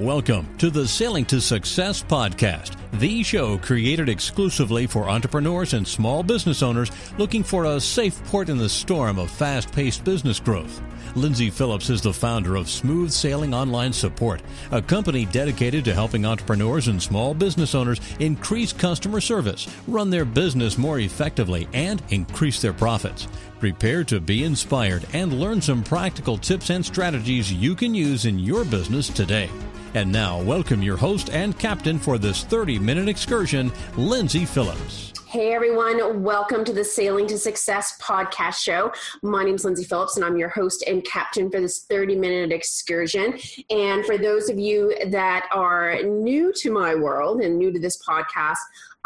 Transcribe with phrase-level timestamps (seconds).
[0.00, 6.22] Welcome to the Sailing to Success podcast, the show created exclusively for entrepreneurs and small
[6.22, 10.82] business owners looking for a safe port in the storm of fast paced business growth.
[11.14, 16.26] Lindsay Phillips is the founder of Smooth Sailing Online Support, a company dedicated to helping
[16.26, 22.60] entrepreneurs and small business owners increase customer service, run their business more effectively, and increase
[22.60, 23.28] their profits.
[23.60, 28.38] Prepare to be inspired and learn some practical tips and strategies you can use in
[28.38, 29.48] your business today.
[29.94, 35.12] And now, welcome your host and captain for this 30 minute excursion, Lindsay Phillips.
[35.28, 38.92] Hey everyone, welcome to the Sailing to Success podcast show.
[39.22, 42.52] My name is Lindsay Phillips and I'm your host and captain for this 30 minute
[42.52, 43.38] excursion.
[43.68, 48.00] And for those of you that are new to my world and new to this
[48.06, 48.56] podcast,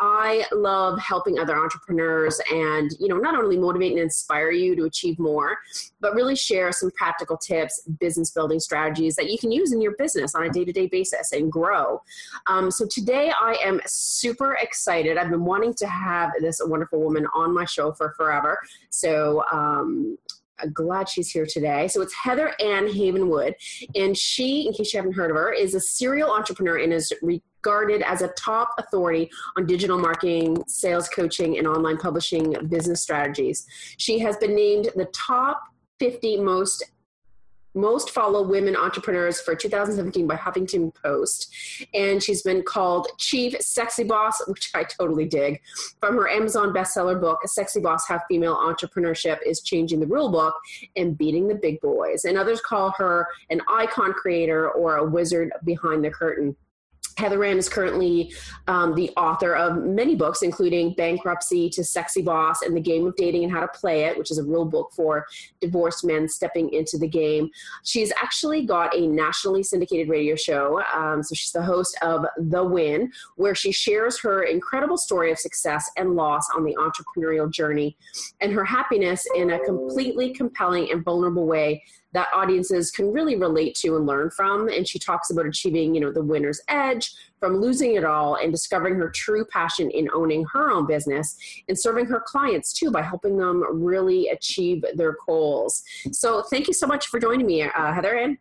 [0.01, 4.85] I love helping other entrepreneurs and, you know, not only motivate and inspire you to
[4.85, 5.59] achieve more,
[6.01, 9.95] but really share some practical tips, business building strategies that you can use in your
[9.97, 12.01] business on a day to day basis and grow.
[12.47, 15.19] Um, so today I am super excited.
[15.19, 18.59] I've been wanting to have this wonderful woman on my show for forever.
[18.89, 20.17] So, um,
[20.63, 21.89] I'm glad she's here today.
[21.89, 23.55] So it's Heather Ann Havenwood,
[23.95, 27.11] and she, in case you haven't heard of her, is a serial entrepreneur and is
[27.65, 33.67] regarded as a top authority on digital marketing, sales coaching, and online publishing business strategies.
[33.99, 35.63] She has been named the top
[35.99, 36.85] 50 most
[37.73, 41.55] most follow women entrepreneurs for 2017 by Huffington Post.
[41.95, 45.61] And she's been called Chief Sexy Boss, which I totally dig,
[46.01, 50.30] from her Amazon bestseller book, A Sexy Boss How Female Entrepreneurship is Changing the Rule
[50.30, 50.57] Book
[50.97, 52.24] and Beating the Big Boys.
[52.24, 56.57] And others call her an icon creator or a wizard behind the curtain.
[57.21, 58.32] Heather Ann is currently
[58.66, 63.15] um, the author of many books, including Bankruptcy to Sexy Boss and The Game of
[63.16, 65.27] Dating and How to Play It, which is a real book for
[65.60, 67.50] divorced men stepping into the game.
[67.84, 70.82] She's actually got a nationally syndicated radio show.
[70.94, 75.38] Um, so she's the host of The Win, where she shares her incredible story of
[75.38, 77.99] success and loss on the entrepreneurial journey
[78.41, 83.75] and her happiness in a completely compelling and vulnerable way that audiences can really relate
[83.76, 84.69] to and learn from.
[84.69, 88.53] And she talks about achieving, you know, the winner's edge from losing it all and
[88.53, 91.37] discovering her true passion in owning her own business
[91.69, 95.82] and serving her clients too by helping them really achieve their goals.
[96.12, 98.38] So thank you so much for joining me, uh, Heather Ann.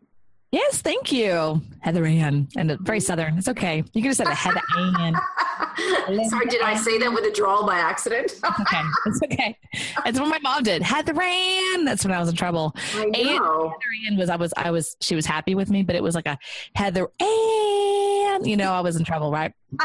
[0.52, 2.48] Yes, thank you, Heather Ann.
[2.58, 3.38] And very southern.
[3.38, 3.84] It's okay.
[3.94, 5.14] You could have said a Heather Ann.
[6.30, 8.32] Sorry, did I say that with a drawl by accident?
[8.32, 8.82] it's okay.
[9.06, 9.58] It's okay.
[10.06, 10.82] It's what my mom did.
[10.82, 11.86] Heather Ann.
[11.86, 12.76] That's when I was in trouble.
[12.96, 13.10] I know.
[13.14, 16.02] And Heather Ann was I was I was she was happy with me, but it
[16.02, 16.38] was like a
[16.74, 18.09] Heather Ann.
[18.42, 19.54] You know, I was in trouble, right?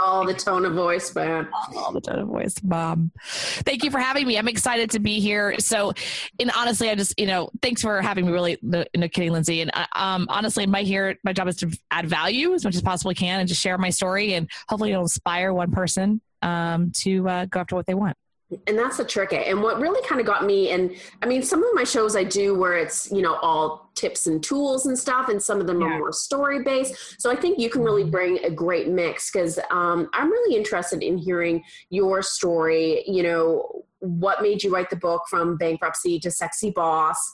[0.00, 1.48] all the tone of voice, man.
[1.76, 3.10] All the tone of voice, mom.
[3.22, 4.38] Thank you for having me.
[4.38, 5.58] I'm excited to be here.
[5.58, 5.92] So,
[6.38, 8.32] and honestly, I just, you know, thanks for having me.
[8.32, 9.60] Really, no, no kidding, Lindsay.
[9.60, 12.82] And uh, um, honestly, my here, my job is to add value as much as
[12.82, 17.28] possibly can, and just share my story, and hopefully, it'll inspire one person um, to
[17.28, 18.16] uh, go after what they want
[18.66, 21.62] and that's the trick and what really kind of got me and i mean some
[21.62, 25.28] of my shows i do where it's you know all tips and tools and stuff
[25.28, 25.86] and some of them yeah.
[25.86, 28.10] are more story based so i think you can really mm-hmm.
[28.10, 33.84] bring a great mix because um, i'm really interested in hearing your story you know
[34.00, 37.32] what made you write the book from bankruptcy to sexy boss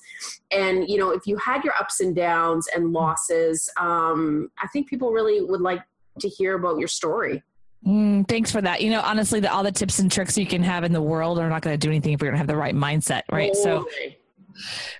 [0.50, 4.88] and you know if you had your ups and downs and losses um, i think
[4.88, 5.82] people really would like
[6.18, 7.42] to hear about your story
[7.86, 8.82] Mm, thanks for that.
[8.82, 11.38] You know, honestly, the, all the tips and tricks you can have in the world
[11.38, 13.54] are not going to do anything if going to have the right mindset, right?
[13.54, 13.88] So,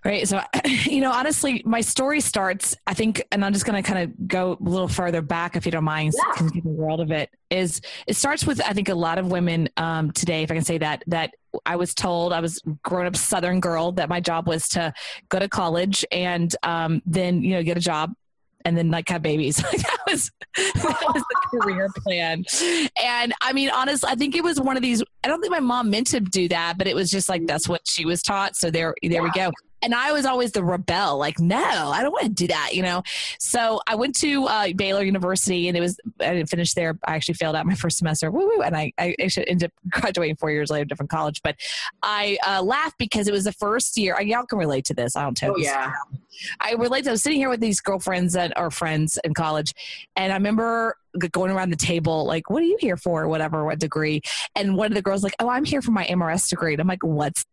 [0.04, 0.26] right.
[0.26, 0.41] So,
[0.84, 4.28] you know, honestly, my story starts, I think, and I'm just going to kind of
[4.28, 6.48] go a little further back, if you don't mind, yeah.
[6.48, 10.12] the world of it is, it starts with, I think, a lot of women um,
[10.12, 13.58] today, if I can say that, that I was told I was grown up Southern
[13.58, 14.92] girl that my job was to
[15.28, 18.12] go to college and um, then, you know, get a job
[18.66, 19.56] and then like have babies.
[19.56, 22.44] that was that was the career plan.
[23.03, 25.03] And I mean, honestly, I think it was one of these.
[25.25, 27.69] I don't think my mom meant to do that, but it was just like that's
[27.69, 28.56] what she was taught.
[28.56, 29.21] So there, there yeah.
[29.21, 29.50] we go
[29.86, 32.82] and I was always the rebel, like, no, I don't want to do that, you
[32.82, 33.04] know?
[33.38, 36.99] So I went to uh, Baylor University and it was, I didn't finish there.
[37.06, 38.32] I actually failed out my first semester.
[38.32, 38.62] Woo woo.
[38.62, 41.40] And I, I actually ended up graduating four years later, at a different college.
[41.40, 41.55] But
[42.02, 44.20] I uh, laughed because it was the first year.
[44.20, 45.14] Y'all can relate to this.
[45.14, 45.93] I don't tell oh, Yeah.
[46.58, 49.72] I relate to I was sitting here with these girlfriends that are friends in college.
[50.16, 50.96] And I remember
[51.31, 53.28] going around the table, like, what are you here for?
[53.28, 54.20] Whatever, what degree?
[54.56, 56.75] And one of the girls, like, oh, I'm here for my MRS degree.
[56.75, 57.46] And I'm like, what's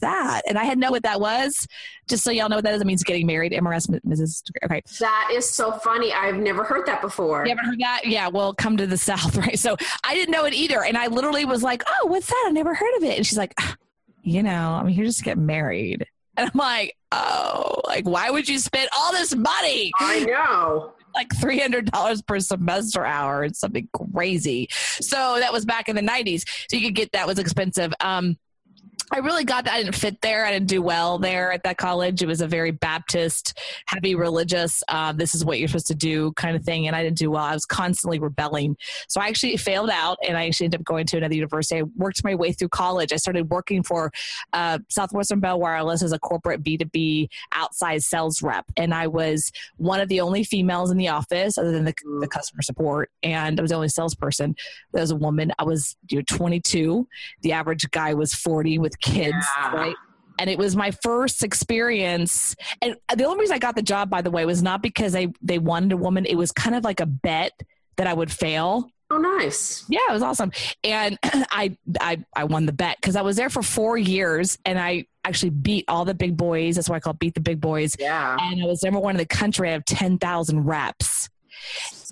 [0.00, 0.42] that?
[0.48, 1.66] And I had know what that was.
[2.08, 3.52] Just so y'all know what that is, it means getting married.
[3.52, 4.42] MRS, Mrs.
[4.64, 4.82] Okay.
[5.00, 6.12] That is so funny.
[6.12, 7.44] I've never heard that before.
[7.44, 8.02] You haven't heard that?
[8.04, 8.28] Yeah.
[8.28, 9.58] Well, come to the South, right?
[9.58, 10.84] So I didn't know it either.
[10.84, 12.44] And I literally was like, oh, what's that?
[12.48, 13.16] I never heard of it.
[13.16, 13.76] And she's like, ah,
[14.22, 16.06] you know, I'm here just to get married.
[16.36, 19.92] And I'm like, oh, like, why would you spend all this money?
[19.98, 20.92] I know.
[21.14, 23.44] Like $300 per semester hour.
[23.44, 24.68] It's something crazy.
[24.70, 26.44] So that was back in the 90s.
[26.68, 27.94] So you could get that was expensive.
[28.00, 28.36] Um,
[29.12, 29.74] I really got that.
[29.74, 30.44] I didn't fit there.
[30.44, 32.22] I didn't do well there at that college.
[32.22, 36.32] It was a very Baptist, heavy religious, uh, this is what you're supposed to do
[36.32, 36.88] kind of thing.
[36.88, 37.44] And I didn't do well.
[37.44, 38.76] I was constantly rebelling.
[39.08, 41.80] So I actually failed out and I actually ended up going to another university.
[41.80, 43.12] I worked my way through college.
[43.12, 44.10] I started working for
[44.52, 48.64] uh, Southwestern Bell Wireless as a corporate B2B outside sales rep.
[48.76, 52.28] And I was one of the only females in the office other than the, the
[52.28, 53.10] customer support.
[53.22, 54.56] And I was the only salesperson.
[54.92, 55.52] There was a woman.
[55.60, 57.06] I was you know, 22.
[57.42, 59.72] The average guy was 40 with kids, yeah.
[59.72, 59.96] right?
[60.38, 62.54] And it was my first experience.
[62.82, 65.28] And the only reason I got the job, by the way, was not because they,
[65.40, 66.26] they wanted a woman.
[66.26, 67.52] It was kind of like a bet
[67.96, 68.90] that I would fail.
[69.10, 69.84] Oh, nice.
[69.88, 70.52] Yeah, it was awesome.
[70.82, 74.78] And I, I, I won the bet because I was there for four years and
[74.78, 76.74] I actually beat all the big boys.
[76.74, 77.96] That's why I call it beat the big boys.
[77.98, 78.36] Yeah.
[78.38, 81.28] And I was number one in the country out of 10,000 reps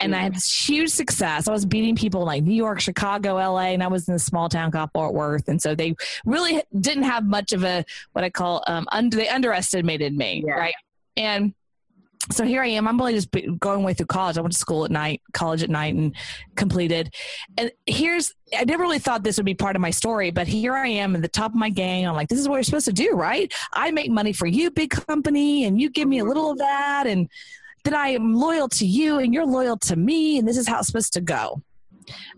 [0.00, 1.48] and I had this huge success.
[1.48, 4.48] I was beating people like New York, Chicago, LA, and I was in a small
[4.48, 5.48] town called Fort Worth.
[5.48, 9.28] And so they really didn't have much of a what I call um, under they
[9.28, 10.54] underestimated me, yeah.
[10.54, 10.74] right?
[11.16, 11.54] And
[12.32, 12.88] so here I am.
[12.88, 13.28] I'm only just
[13.58, 14.38] going way through college.
[14.38, 16.14] I went to school at night, college at night, and
[16.56, 17.14] completed.
[17.58, 20.74] And here's I never really thought this would be part of my story, but here
[20.74, 22.08] I am at the top of my game.
[22.08, 23.52] I'm like, this is what you're supposed to do, right?
[23.72, 27.06] I make money for you, big company, and you give me a little of that,
[27.06, 27.28] and
[27.84, 30.78] that I am loyal to you and you're loyal to me, and this is how
[30.78, 31.62] it's supposed to go.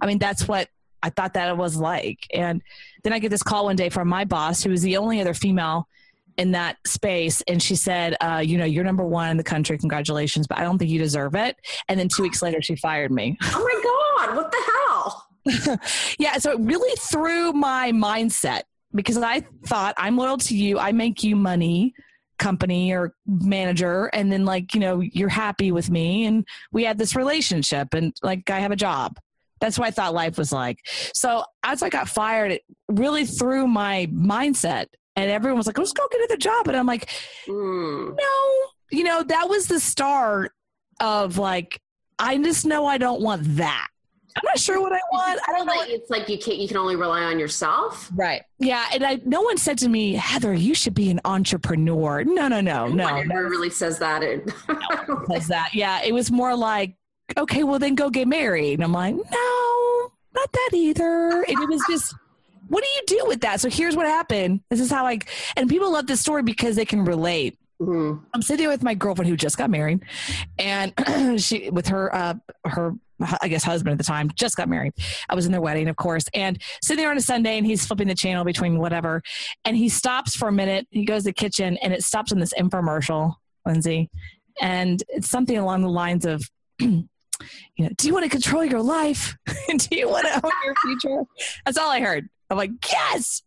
[0.00, 0.68] I mean, that's what
[1.02, 2.26] I thought that it was like.
[2.32, 2.62] And
[3.04, 5.34] then I get this call one day from my boss, who was the only other
[5.34, 5.88] female
[6.36, 7.42] in that space.
[7.42, 9.78] And she said, uh, You know, you're number one in the country.
[9.78, 11.56] Congratulations, but I don't think you deserve it.
[11.88, 13.38] And then two weeks later, she fired me.
[13.58, 15.78] Oh my God, what the hell?
[16.18, 16.38] yeah.
[16.38, 18.62] So it really threw my mindset
[18.94, 20.78] because I thought I'm loyal to you.
[20.78, 21.94] I make you money
[22.38, 26.98] company or manager and then like you know you're happy with me and we had
[26.98, 29.18] this relationship and like i have a job.
[29.60, 30.80] That's what i thought life was like.
[31.14, 35.92] So as i got fired it really threw my mindset and everyone was like let's
[35.92, 37.10] go get another job and i'm like
[37.46, 38.16] mm.
[38.16, 38.70] no.
[38.90, 40.52] You know that was the start
[41.00, 41.80] of like
[42.18, 43.88] i just know i don't want that
[44.36, 45.40] I'm not sure what I want.
[45.48, 45.74] I don't know.
[45.74, 46.58] Like it's like you can't.
[46.58, 48.10] You can only rely on yourself.
[48.14, 48.42] Right.
[48.58, 48.86] Yeah.
[48.92, 52.22] And I, no one said to me, Heather, you should be an entrepreneur.
[52.24, 53.06] No, no, no, no.
[53.06, 54.22] No one really says that.
[55.08, 55.70] no says that.
[55.72, 56.02] Yeah.
[56.02, 56.96] It was more like,
[57.36, 58.74] okay, well then go get married.
[58.74, 61.42] And I'm like, no, not that either.
[61.48, 62.14] And it was just.
[62.68, 63.60] What do you do with that?
[63.60, 64.58] So here's what happened.
[64.70, 65.20] This is how I,
[65.56, 67.56] and people love this story because they can relate.
[67.80, 68.24] Mm-hmm.
[68.34, 70.02] I'm sitting with my girlfriend who just got married,
[70.58, 70.92] and
[71.40, 72.34] she with her uh,
[72.64, 72.94] her
[73.40, 74.92] I guess husband at the time just got married.
[75.28, 77.86] I was in their wedding, of course, and sitting there on a Sunday, and he's
[77.86, 79.22] flipping the channel between whatever,
[79.64, 80.86] and he stops for a minute.
[80.90, 83.34] He goes to the kitchen, and it stops on this infomercial,
[83.64, 84.10] Lindsay,
[84.60, 86.48] and it's something along the lines of.
[86.78, 87.08] you
[87.78, 89.36] know, do you want to control your life?
[89.68, 91.22] do you want to own your future?
[91.64, 92.28] That's all I heard.
[92.50, 93.42] I'm like, yes,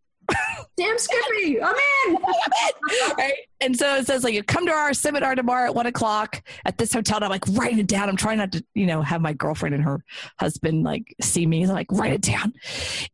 [0.77, 1.75] Damn Skippy, I'm
[2.07, 2.17] in.
[3.17, 3.33] Right?
[3.61, 6.77] And so it says like you come to our seminar tomorrow at one o'clock at
[6.77, 7.17] this hotel.
[7.17, 8.07] And I'm like writing it down.
[8.07, 10.03] I'm trying not to, you know, have my girlfriend and her
[10.39, 11.63] husband like see me.
[11.63, 12.53] I'm like write it down.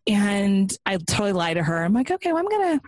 [0.05, 1.83] And I totally lie to her.
[1.83, 2.81] I'm like, okay, well, I'm gonna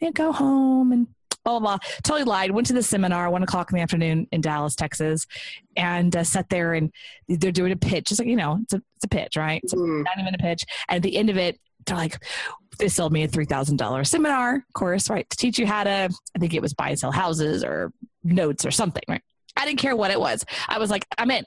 [0.00, 1.06] you know, go home and
[1.44, 1.88] blah, blah, blah.
[2.02, 2.50] Totally lied.
[2.50, 5.26] Went to the seminar, one o'clock in the afternoon in Dallas, Texas,
[5.76, 6.92] and uh, sat there and
[7.28, 8.10] they're doing a pitch.
[8.10, 9.60] It's like, you know, it's a, it's a pitch, right?
[9.62, 10.04] It's a mm.
[10.04, 10.64] 90 minute pitch.
[10.88, 12.18] And at the end of it, they're like,
[12.78, 15.28] they sold me a $3,000 seminar course, right?
[15.28, 17.92] To teach you how to, I think it was buy and sell houses or
[18.24, 19.22] notes or something, right?
[19.56, 20.44] I didn't care what it was.
[20.68, 21.44] I was like, I'm in,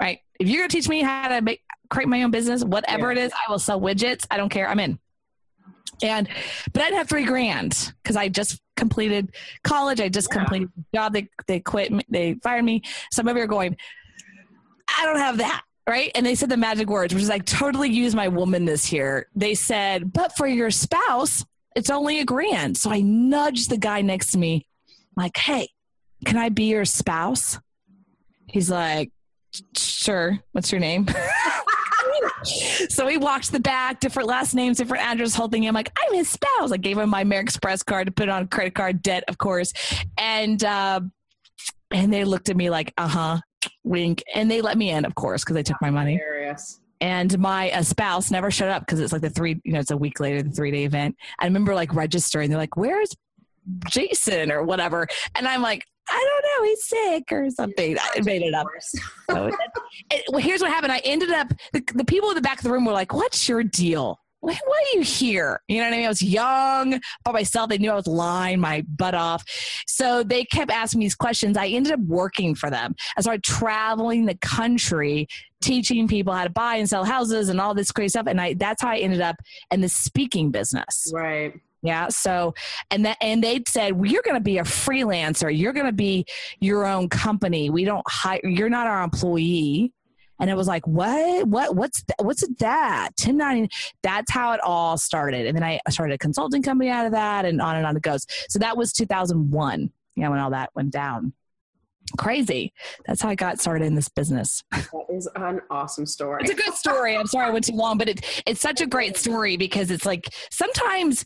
[0.00, 0.20] right?
[0.38, 3.20] If you're going to teach me how to make, create my own business, whatever yeah.
[3.20, 4.26] it is, I will sell widgets.
[4.30, 4.68] I don't care.
[4.68, 4.98] I'm in.
[6.02, 6.28] And,
[6.72, 10.00] but I didn't have three grand because I just completed college.
[10.00, 10.38] I just yeah.
[10.38, 11.12] completed the job.
[11.12, 12.82] They, they quit, they fired me.
[13.12, 13.76] Some of you are going,
[14.96, 16.12] I don't have that right?
[16.14, 19.26] And they said the magic words, which is like totally use my womanness here.
[19.34, 22.76] They said, but for your spouse, it's only a grand.
[22.76, 24.66] So I nudged the guy next to me,
[25.16, 25.70] like, hey,
[26.26, 27.58] can I be your spouse?
[28.46, 29.10] He's like,
[29.76, 30.38] sure.
[30.52, 31.06] What's your name?
[32.90, 35.66] so he walked the back, different last names, different address, whole thing.
[35.66, 36.70] I'm like, I'm his spouse.
[36.70, 39.72] I gave him my American Express card to put on credit card debt, of course.
[40.18, 41.00] And uh,
[41.90, 43.40] and they looked at me like, uh huh
[43.84, 44.22] wink.
[44.34, 46.16] And they let me in, of course, because they took my money.
[46.16, 46.80] Hilarious.
[47.00, 49.92] And my uh, spouse never showed up because it's like the three, you know, it's
[49.92, 51.16] a week later, the three day event.
[51.38, 52.50] I remember like registering.
[52.50, 53.14] They're like, "Where's
[53.88, 57.96] Jason or whatever?" And I'm like, I don't know, he's sick or something.
[57.98, 58.66] I made it up.
[59.30, 59.54] So it,
[60.10, 60.90] it, well, here's what happened.
[60.90, 63.46] I ended up, the, the, people in the back of the room were like, What's
[63.46, 64.18] your deal?
[64.54, 65.60] Why are you here?
[65.68, 66.06] You know what I mean?
[66.06, 67.68] I was young by myself.
[67.68, 69.44] They knew I was lying my butt off.
[69.86, 71.56] So they kept asking me these questions.
[71.56, 72.94] I ended up working for them.
[73.16, 75.28] I started traveling the country,
[75.60, 78.26] teaching people how to buy and sell houses and all this crazy stuff.
[78.26, 79.36] And I that's how I ended up
[79.70, 81.10] in the speaking business.
[81.12, 81.54] Right.
[81.82, 82.08] Yeah.
[82.08, 82.54] So,
[82.90, 85.56] and that, and they said, well, you're going to be a freelancer.
[85.56, 86.26] You're going to be
[86.60, 87.70] your own company.
[87.70, 89.92] We don't hire, you're not our employee.
[90.40, 93.10] And it was like, what, what, what's, th- what's that?
[93.18, 93.74] 1090.
[94.02, 95.46] That's how it all started.
[95.46, 98.02] And then I started a consulting company out of that and on and on it
[98.02, 98.26] goes.
[98.48, 99.90] So that was 2001.
[100.16, 100.28] Yeah.
[100.28, 101.32] When all that went down
[102.16, 102.72] crazy.
[103.06, 104.62] That's how I got started in this business.
[104.70, 106.42] That is an awesome story.
[106.42, 107.16] It's a good story.
[107.16, 110.06] I'm sorry I went too long, but it, it's such a great story because it's
[110.06, 111.24] like sometimes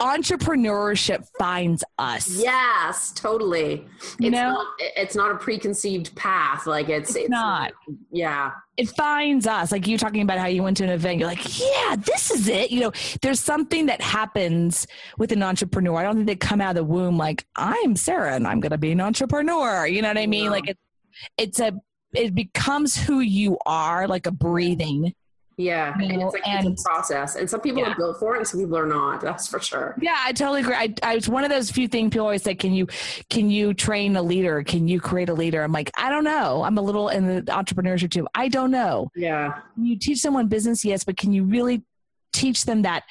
[0.00, 2.28] entrepreneurship finds us.
[2.28, 3.86] Yes, totally.
[4.18, 4.52] You it's know?
[4.52, 6.66] not, it's not a preconceived path.
[6.66, 7.72] Like it's, It's not.
[8.10, 8.50] Yeah.
[8.76, 9.70] It finds us.
[9.70, 12.48] Like you talking about how you went to an event, you're like, yeah, this is
[12.48, 12.72] it.
[12.72, 14.86] You know, there's something that happens
[15.16, 15.96] with an entrepreneur.
[15.98, 18.72] I don't think they come out of the womb like, I'm Sarah and I'm going
[18.72, 19.86] to be an entrepreneur.
[19.86, 20.46] You know what I mean?
[20.46, 20.50] No.
[20.50, 20.80] Like it's,
[21.38, 21.72] it's a,
[22.12, 25.14] it becomes who you are, like a breathing.
[25.56, 25.96] Yeah.
[25.98, 27.36] You And it's like and- it's a process.
[27.36, 27.92] And some people Yeah.
[27.92, 29.20] are built for it and some people are not.
[29.20, 29.96] That's for sure.
[30.00, 30.74] Yeah, I totally agree.
[30.74, 32.86] I, I was one of those few things people always say, "Can you,
[33.30, 34.62] can you train a leader?
[34.64, 36.62] Can you create a leader?" I'm like, I don't know.
[36.62, 38.26] I'm a little in the entrepreneurship too.
[38.34, 39.10] I don't know.
[39.14, 39.60] Yeah.
[39.76, 40.84] You teach someone business?
[40.84, 41.82] Yes, but can you really
[42.32, 43.04] teach them that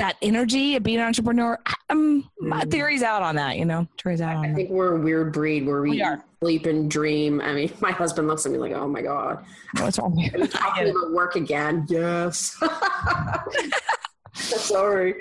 [0.00, 1.58] that energy of being an entrepreneur?
[1.90, 2.70] Um, my Mm.
[2.70, 3.58] theory's out on that.
[3.58, 4.54] You know, theory's out on I that.
[4.56, 6.04] think we're a weird breed where we, We
[6.42, 7.40] sleep and dream.
[7.42, 9.44] I mean, my husband looks at me like, oh my God.
[9.78, 10.16] What's wrong?
[10.16, 10.42] with Are you?
[10.44, 11.86] you talking about work again?
[11.88, 12.56] Yes.
[14.34, 15.14] Sorry.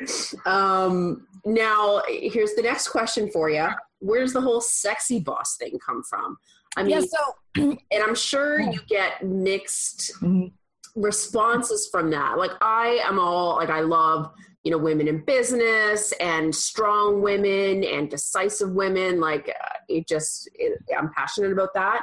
[0.45, 3.67] Um, now, here's the next question for you.
[3.99, 6.37] Where's the whole sexy boss thing come from?
[6.77, 7.01] I mean, Yeah.
[7.01, 10.51] So and I'm sure you get mixed Mhm.
[10.95, 12.37] responses from that.
[12.37, 14.31] Like I am all like I love,
[14.63, 19.19] you know, women in business and strong women and decisive women.
[19.19, 22.01] Like uh, it just it, I'm passionate about that.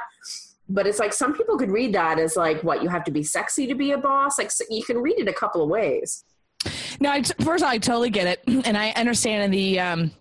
[0.69, 3.23] But it's like some people could read that as like what you have to be
[3.23, 4.37] sexy to be a boss.
[4.37, 6.23] Like so you can read it a couple of ways.
[6.99, 10.11] No, first I totally get it, and I understand the um,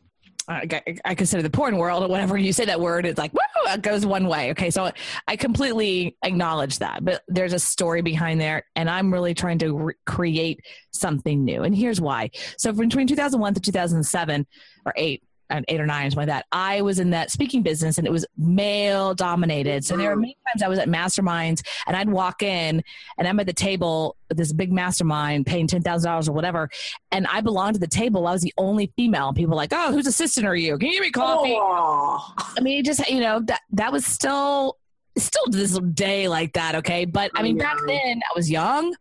[0.48, 3.72] I, I consider the porn world, or whenever you say that word, it's like woo,
[3.72, 4.50] it goes one way.
[4.50, 4.90] Okay, so
[5.26, 9.74] I completely acknowledge that, but there's a story behind there, and I'm really trying to
[9.74, 10.60] re- create
[10.92, 12.30] something new, and here's why.
[12.58, 14.46] So from between 2001 to 2007
[14.84, 15.22] or eight.
[15.48, 16.46] And eight or nine, something like that.
[16.50, 19.84] I was in that speaking business and it was male dominated.
[19.84, 22.82] So there were many times I was at masterminds and I'd walk in
[23.16, 26.68] and I'm at the table this big mastermind paying ten thousand dollars or whatever,
[27.12, 28.26] and I belonged to the table.
[28.26, 29.32] I was the only female.
[29.32, 30.78] People were like, "Oh, whose assistant are you?
[30.78, 34.78] Can you give me coffee?" I mean, just you know that that was still
[35.16, 36.74] still to this day like that.
[36.76, 38.94] Okay, but I mean, back then I was young,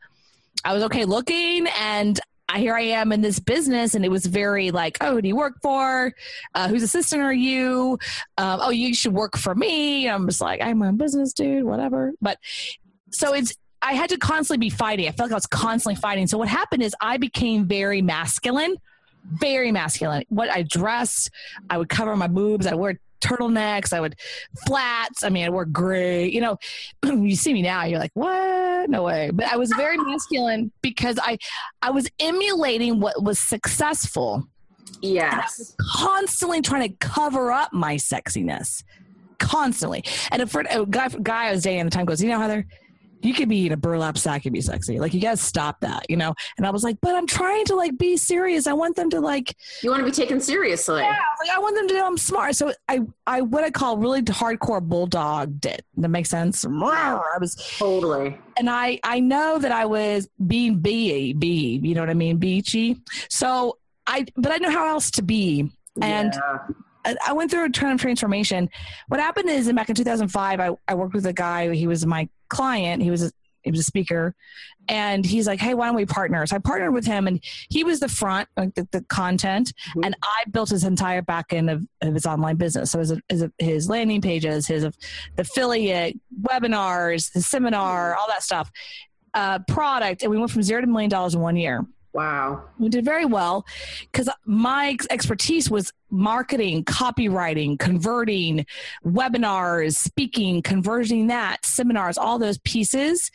[0.64, 2.20] I was okay looking, and.
[2.56, 5.36] Here I am in this business, and it was very like, oh, who do you
[5.36, 6.14] work for?
[6.54, 7.98] Uh, whose assistant are you?
[8.38, 10.10] Um, oh, you should work for me.
[10.10, 12.14] I'm just like, I'm a business dude, whatever.
[12.22, 12.38] But
[13.12, 15.08] so it's I had to constantly be fighting.
[15.08, 16.26] I felt like I was constantly fighting.
[16.26, 18.78] So what happened is I became very masculine,
[19.24, 20.24] very masculine.
[20.30, 21.30] What I dressed,
[21.70, 22.66] I would cover my boobs.
[22.66, 23.94] I wear turtlenecks.
[23.94, 24.16] I would
[24.68, 25.24] flats.
[25.24, 26.30] I mean, I wore gray.
[26.30, 26.58] You know,
[27.06, 28.90] you see me now, you're like, what?
[28.90, 29.32] No way.
[29.34, 31.38] But I was very masculine because I,
[31.82, 34.48] I was emulating what was successful
[35.02, 35.76] Yes.
[35.98, 38.84] constantly trying to cover up my sexiness
[39.40, 42.30] constantly and a, friend, a guy, guy i was dating at the time goes you
[42.30, 42.66] know heather
[43.22, 46.06] you could be in a burlap sack and be sexy like you gotta stop that
[46.10, 48.96] you know and i was like but i'm trying to like be serious i want
[48.96, 51.02] them to like You want to be taken seriously.
[51.02, 52.56] yeah, like I want them to know I'm smart.
[52.56, 55.82] So I, I what I call really hardcore bulldog did.
[55.98, 56.66] That makes sense.
[56.66, 58.38] I was Totally.
[58.58, 62.38] and I I know that I was being B B, you know what I mean,
[62.38, 62.98] beachy.
[63.30, 65.72] So I but I know how else to be.
[66.02, 66.58] And Yeah.
[67.28, 68.70] I- went through a ton of transformation.
[69.08, 71.74] What happened is back in 2005, I, I worked with a guy.
[71.74, 73.02] He was my client.
[73.04, 73.32] He was a,
[73.64, 74.36] he was a speaker,
[74.88, 77.84] and he's like, "Hey, why don't we partner?" So I partnered with him, and he
[77.84, 80.06] was the front, like the, the content, Mhm.
[80.06, 82.92] and I built his entire back end of, of his online business.
[82.92, 84.86] So his, his his landing pages, his
[85.40, 88.72] affiliate webinars, his seminar, all that stuff,
[89.34, 91.86] uh, product, and we went from zero to a million dollars in one year
[92.16, 92.64] Wow.
[92.80, 93.66] we did very well
[94.12, 98.66] because my expertise was marketing copywriting converting
[99.06, 103.32] webinars speaking converting that seminars all those pieces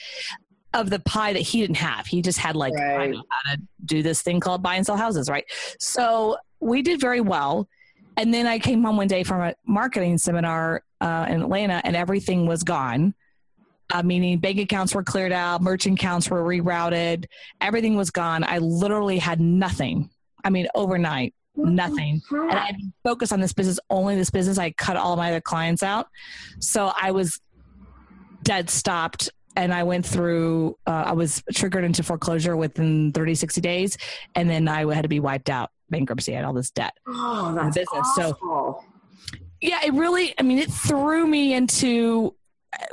[0.73, 2.07] of the pie that he didn't have.
[2.07, 4.97] He just had like I know how to do this thing called buy and sell
[4.97, 5.45] houses right?
[5.79, 7.69] So we did very well
[8.17, 11.97] and then i came home one day from a marketing seminar uh, in atlanta and
[11.97, 13.15] everything was gone
[13.91, 17.27] uh, meaning bank accounts were cleared out, merchant accounts were rerouted,
[17.61, 18.45] everything was gone.
[18.45, 20.11] I literally had nothing.
[20.45, 22.23] I mean, overnight, nothing.
[22.31, 24.59] And I focused on this business, only this business.
[24.59, 26.09] I cut all my other clients out.
[26.61, 27.41] So I was
[28.43, 33.61] dead stopped and I went through, uh, I was triggered into foreclosure within 30, 60
[33.61, 33.99] days.
[34.35, 36.33] And then I had to be wiped out, bankruptcy.
[36.33, 36.95] I had all this debt.
[37.07, 38.07] Oh, that's business.
[38.19, 38.83] Awful.
[38.83, 38.85] So,
[39.61, 42.35] yeah, it really, I mean, it threw me into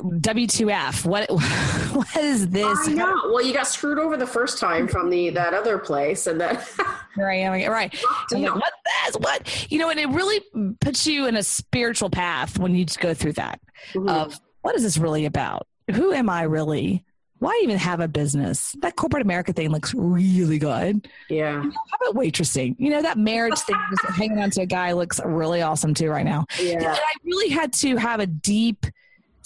[0.02, 1.04] W2F.
[1.04, 1.30] What
[1.94, 2.88] what is this?
[2.88, 3.14] I know.
[3.26, 6.58] Well, you got screwed over the first time from the that other place, and then
[7.14, 7.52] here I am.
[7.52, 7.94] Right.
[8.32, 9.16] Like, what this?
[9.16, 9.90] What you know?
[9.90, 10.40] And it really
[10.80, 13.60] puts you in a spiritual path when you go through that.
[13.92, 14.08] Mm-hmm.
[14.08, 15.66] Of what is this really about?
[15.92, 17.04] Who am I really?
[17.38, 18.74] Why even have a business?
[18.80, 21.08] That corporate America thing looks really good.
[21.30, 21.62] Yeah.
[21.62, 22.74] You know, how about waitressing?
[22.78, 23.76] You know, that marriage thing,
[24.08, 26.46] hanging on to a guy looks really awesome too right now.
[26.60, 26.78] Yeah.
[26.78, 28.86] And I really had to have a deep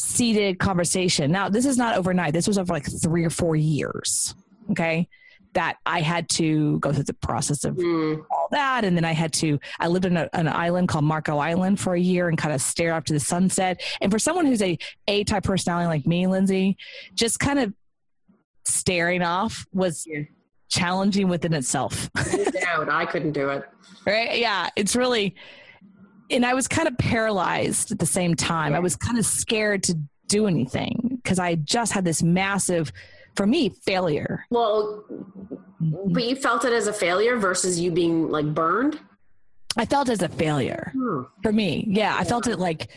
[0.03, 1.31] seated conversation.
[1.31, 2.33] Now, this is not overnight.
[2.33, 4.35] This was over like three or four years.
[4.71, 5.09] Okay.
[5.55, 8.25] That I had to go through the process of mm.
[8.31, 8.85] all that.
[8.85, 11.95] And then I had to, I lived in a, an island called Marco Island for
[11.95, 13.83] a year and kind of stare up to the sunset.
[14.01, 14.79] And for someone who's a
[15.09, 16.79] A type personality like me, Lindsay,
[17.15, 17.73] just kind of
[18.65, 20.23] staring off was yeah.
[20.69, 22.11] challenging within itself.
[22.15, 22.89] doubt.
[22.89, 23.65] I couldn't do it.
[24.05, 24.41] Right.
[24.41, 24.69] Yeah.
[24.75, 25.37] It's really,
[26.33, 28.75] and I was kind of paralyzed at the same time.
[28.75, 29.99] I was kind of scared to
[30.29, 32.93] do anything because I just had this massive,
[33.37, 34.45] for me, failure.
[34.51, 35.05] Well,
[35.81, 38.99] but you felt it as a failure versus you being like burned?
[39.77, 41.23] I felt it as a failure hmm.
[41.43, 41.85] for me.
[41.89, 42.89] Yeah, I felt it like,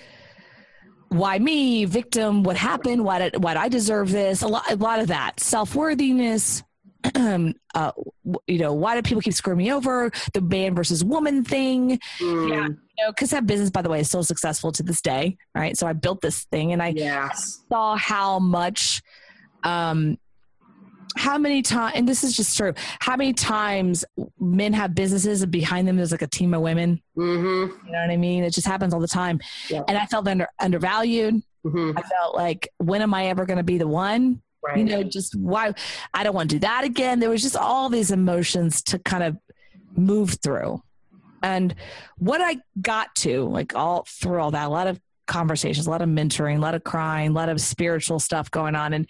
[1.09, 2.43] why me, victim?
[2.43, 3.03] What happened?
[3.03, 4.41] Why did, why did I deserve this?
[4.41, 6.63] A lot, a lot of that self worthiness.
[7.15, 7.91] uh,
[8.47, 10.11] you know, why do people keep screwing me over?
[10.33, 11.99] The man versus woman thing.
[12.19, 12.49] Mm.
[12.49, 15.37] Yeah, you know, because that business, by the way, is still successful to this day,
[15.53, 15.77] right?
[15.77, 17.63] So I built this thing, and I yes.
[17.69, 19.01] saw how much,
[19.63, 20.17] um,
[21.17, 22.73] how many times, and this is just true.
[22.99, 24.05] How many times
[24.39, 27.01] men have businesses and behind them there's like a team of women.
[27.17, 27.87] Mm-hmm.
[27.87, 28.43] You know what I mean?
[28.43, 29.83] It just happens all the time, yeah.
[29.87, 31.41] and I felt under undervalued.
[31.65, 31.97] Mm-hmm.
[31.97, 34.41] I felt like, when am I ever going to be the one?
[34.63, 34.77] Right.
[34.77, 35.73] You know, just why
[36.13, 37.19] I don't want to do that again.
[37.19, 39.37] There was just all these emotions to kind of
[39.95, 40.81] move through.
[41.45, 41.75] And
[42.17, 46.01] what I got to, like all through all that, a lot of conversations, a lot
[46.01, 48.93] of mentoring, a lot of crying, a lot of spiritual stuff going on.
[48.93, 49.07] And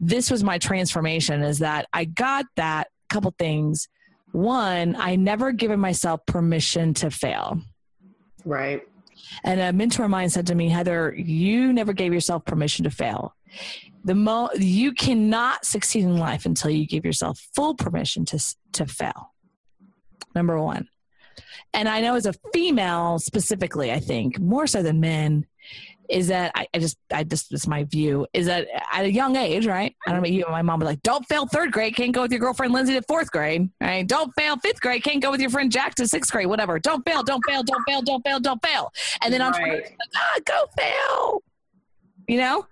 [0.00, 3.88] this was my transformation is that I got that couple things.
[4.32, 7.60] One, I never given myself permission to fail.
[8.46, 8.82] Right.
[9.44, 12.90] And a mentor of mine said to me, Heather, you never gave yourself permission to
[12.90, 13.34] fail
[14.04, 18.38] the mo you cannot succeed in life until you give yourself full permission to
[18.72, 19.32] to fail
[20.34, 20.88] number one
[21.72, 25.46] and i know as a female specifically i think more so than men
[26.08, 29.10] is that I, I just I just this is my view is that at a
[29.10, 29.94] young age, right?
[30.06, 30.44] I don't know you.
[30.44, 31.96] And my mom was like, "Don't fail third grade.
[31.96, 33.70] Can't go with your girlfriend Lindsay to fourth grade.
[33.80, 34.06] Right?
[34.06, 35.02] Don't fail fifth grade.
[35.02, 36.46] Can't go with your friend Jack to sixth grade.
[36.46, 36.78] Whatever.
[36.78, 37.22] Don't fail.
[37.22, 37.62] Don't fail.
[37.62, 38.02] Don't fail.
[38.02, 38.40] Don't fail.
[38.40, 38.92] Don't fail."
[39.22, 39.82] And then on right.
[39.82, 41.42] like, ah, go fail
[42.26, 42.66] you know?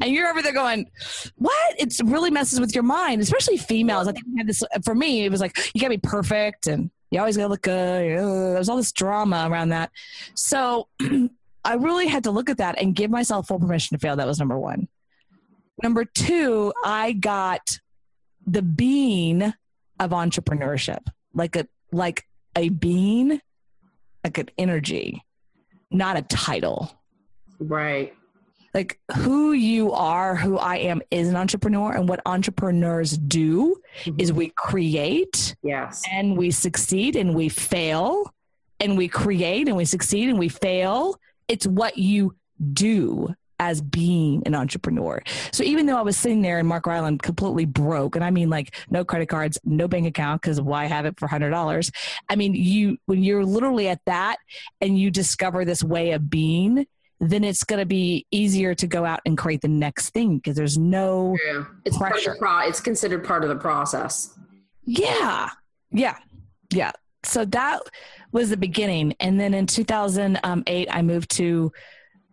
[0.00, 0.90] And you're over there going,
[1.36, 1.74] what?
[1.78, 4.08] It really messes with your mind, especially females.
[4.08, 6.90] I think we had this, for me, it was like, you gotta be perfect and
[7.10, 8.18] you always gotta look good.
[8.18, 9.90] There's all this drama around that.
[10.34, 10.88] So
[11.64, 14.16] I really had to look at that and give myself full permission to fail.
[14.16, 14.88] That was number one.
[15.82, 17.78] Number two, I got
[18.46, 19.42] the being
[19.98, 22.24] of entrepreneurship, like a, like
[22.56, 23.40] a being,
[24.24, 25.22] like an energy,
[25.90, 26.92] not a title.
[27.58, 28.14] Right
[28.76, 34.20] like who you are, who I am is an entrepreneur, and what entrepreneurs do mm-hmm.
[34.20, 38.30] is we create, yes, and we succeed and we fail,
[38.78, 41.18] and we create and we succeed and we fail.
[41.48, 42.36] It's what you
[42.74, 45.22] do as being an entrepreneur.
[45.52, 48.50] So even though I was sitting there in Marco Island completely broke, and I mean
[48.50, 51.90] like no credit cards, no bank account, because why have it for hundred dollars?
[52.28, 54.36] I mean, you when you're literally at that
[54.82, 56.86] and you discover this way of being,
[57.20, 60.56] then it's going to be easier to go out and create the next thing because
[60.56, 61.64] there's no yeah.
[61.84, 62.36] it's pressure.
[62.38, 64.34] Pro- it's considered part of the process.
[64.84, 65.50] Yeah.
[65.90, 66.18] Yeah.
[66.72, 66.92] Yeah.
[67.24, 67.80] So that
[68.32, 69.14] was the beginning.
[69.18, 71.72] And then in 2008, I moved to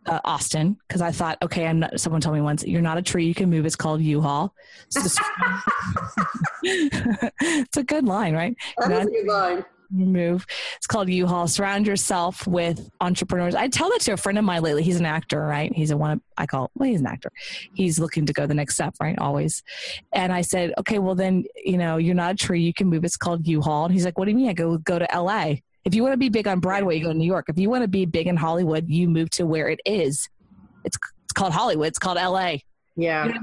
[0.05, 3.01] uh, Austin because I thought, okay, I'm not, someone told me once, you're not a
[3.01, 3.65] tree, you can move.
[3.65, 4.53] It's called U-Haul.
[4.89, 4.99] So
[6.63, 8.55] it's a good line, right?
[8.77, 10.45] That is a good line move.
[10.75, 11.47] It's called U-Haul.
[11.47, 13.55] Surround yourself with entrepreneurs.
[13.55, 14.83] I tell that to a friend of mine lately.
[14.83, 15.73] He's an actor, right?
[15.73, 16.21] He's a one.
[16.37, 16.71] I call.
[16.75, 17.31] Well, he's an actor.
[17.73, 19.17] He's looking to go the next step, right?
[19.19, 19.63] Always.
[20.11, 22.61] And I said, okay, well then, you know, you're not a tree.
[22.61, 23.05] You can move.
[23.05, 23.85] It's called U-Haul.
[23.85, 24.49] And he's like, what do you mean?
[24.49, 25.63] I go go to L.A.
[25.85, 27.45] If you want to be big on Broadway, you go to New York.
[27.49, 30.29] If you want to be big in Hollywood, you move to where it is.
[30.85, 31.87] It's it's called Hollywood.
[31.87, 32.63] It's called L.A.
[32.95, 33.25] Yeah.
[33.25, 33.39] You know,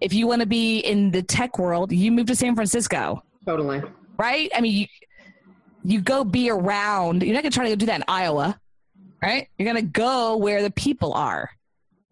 [0.00, 3.22] if you want to be in the tech world, you move to San Francisco.
[3.46, 3.82] Totally.
[4.18, 4.50] Right?
[4.54, 4.86] I mean, you,
[5.86, 7.22] you go be around.
[7.22, 8.58] You're not going to try to go do that in Iowa,
[9.22, 9.48] right?
[9.56, 11.50] You're going to go where the people are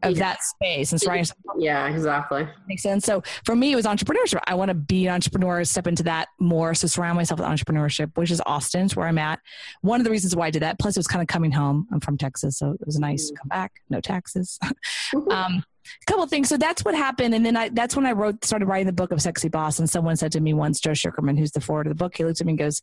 [0.04, 1.38] of that space and surround yourself.
[1.58, 2.46] Yeah, exactly.
[2.68, 3.04] Makes sense.
[3.04, 4.40] So for me, it was entrepreneurship.
[4.46, 6.74] I want to be an entrepreneur, step into that more.
[6.74, 9.40] So surround myself with entrepreneurship, which is Austin's where I'm at.
[9.80, 10.78] One of the reasons why I did that.
[10.78, 11.88] Plus, it was kind of coming home.
[11.92, 13.72] I'm from Texas, so it was nice to come back.
[13.88, 14.58] No taxes.
[15.30, 16.48] um, a couple things.
[16.48, 19.10] So that's what happened, and then I that's when I wrote started writing the book
[19.10, 19.78] of Sexy Boss.
[19.78, 22.24] And someone said to me once, Joe Sugarman, who's the foreword of the book, he
[22.24, 22.80] looked at me and goes,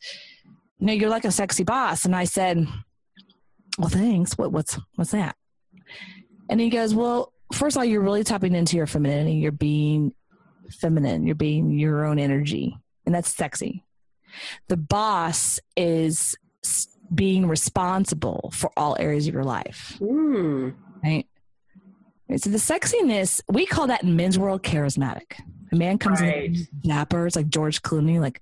[0.81, 2.67] "No, you're like a sexy boss." And I said,
[3.77, 4.37] "Well, thanks.
[4.37, 5.35] What what's what's that?"
[6.51, 9.35] And he goes, Well, first of all, you're really tapping into your femininity.
[9.35, 10.13] You're being
[10.69, 13.83] feminine, you're being your own energy, and that's sexy.
[14.67, 16.35] The boss is
[17.13, 19.97] being responsible for all areas of your life.
[19.99, 20.73] Mm.
[21.03, 21.27] Right?
[22.37, 25.33] So the sexiness, we call that in men's world charismatic.
[25.73, 26.45] A man comes right.
[26.45, 28.41] in dapper, it's like George Clooney, like,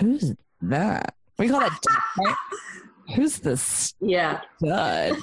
[0.00, 1.14] who's that?
[1.40, 1.72] We call that,
[2.18, 2.36] right?
[3.16, 3.94] Who's this?
[3.98, 4.42] Yeah.
[4.58, 5.16] Stud,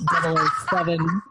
[0.71, 1.21] 007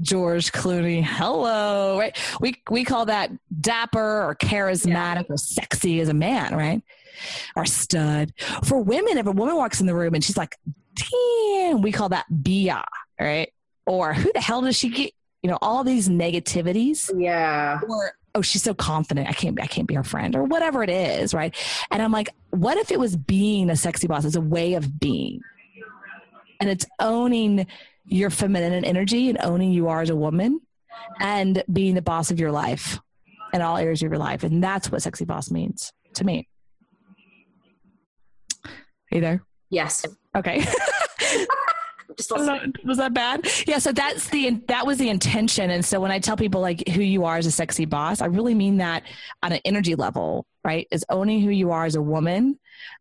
[0.00, 1.02] George Clooney.
[1.02, 2.16] Hello, right?
[2.40, 5.34] We we call that dapper or charismatic yeah.
[5.34, 6.80] or sexy as a man, right?
[7.56, 8.32] Or stud.
[8.62, 10.56] For women, if a woman walks in the room and she's like,
[10.94, 12.84] "Damn," we call that bia,
[13.20, 13.52] right?
[13.86, 15.12] Or who the hell does she get?
[15.42, 17.10] You know, all these negativities.
[17.18, 17.80] Yeah.
[17.88, 19.28] Or oh, she's so confident.
[19.28, 19.60] I can't.
[19.60, 21.54] I can't be her friend, or whatever it is, right?
[21.90, 25.00] And I'm like, what if it was being a sexy boss as a way of
[25.00, 25.40] being,
[26.60, 27.66] and it's owning
[28.06, 30.60] your feminine energy and owning you are as a woman
[31.20, 32.98] and being the boss of your life
[33.52, 34.44] in all areas of your life.
[34.44, 36.48] And that's what sexy boss means to me.
[39.10, 39.42] Hey there.
[39.70, 40.06] Yes.
[40.34, 40.64] Okay.
[42.18, 43.46] was, that, was that bad?
[43.66, 43.78] Yeah.
[43.78, 45.70] So that's the that was the intention.
[45.70, 48.26] And so when I tell people like who you are as a sexy boss, I
[48.26, 49.04] really mean that
[49.42, 50.86] on an energy level, right?
[50.90, 52.58] Is owning who you are as a woman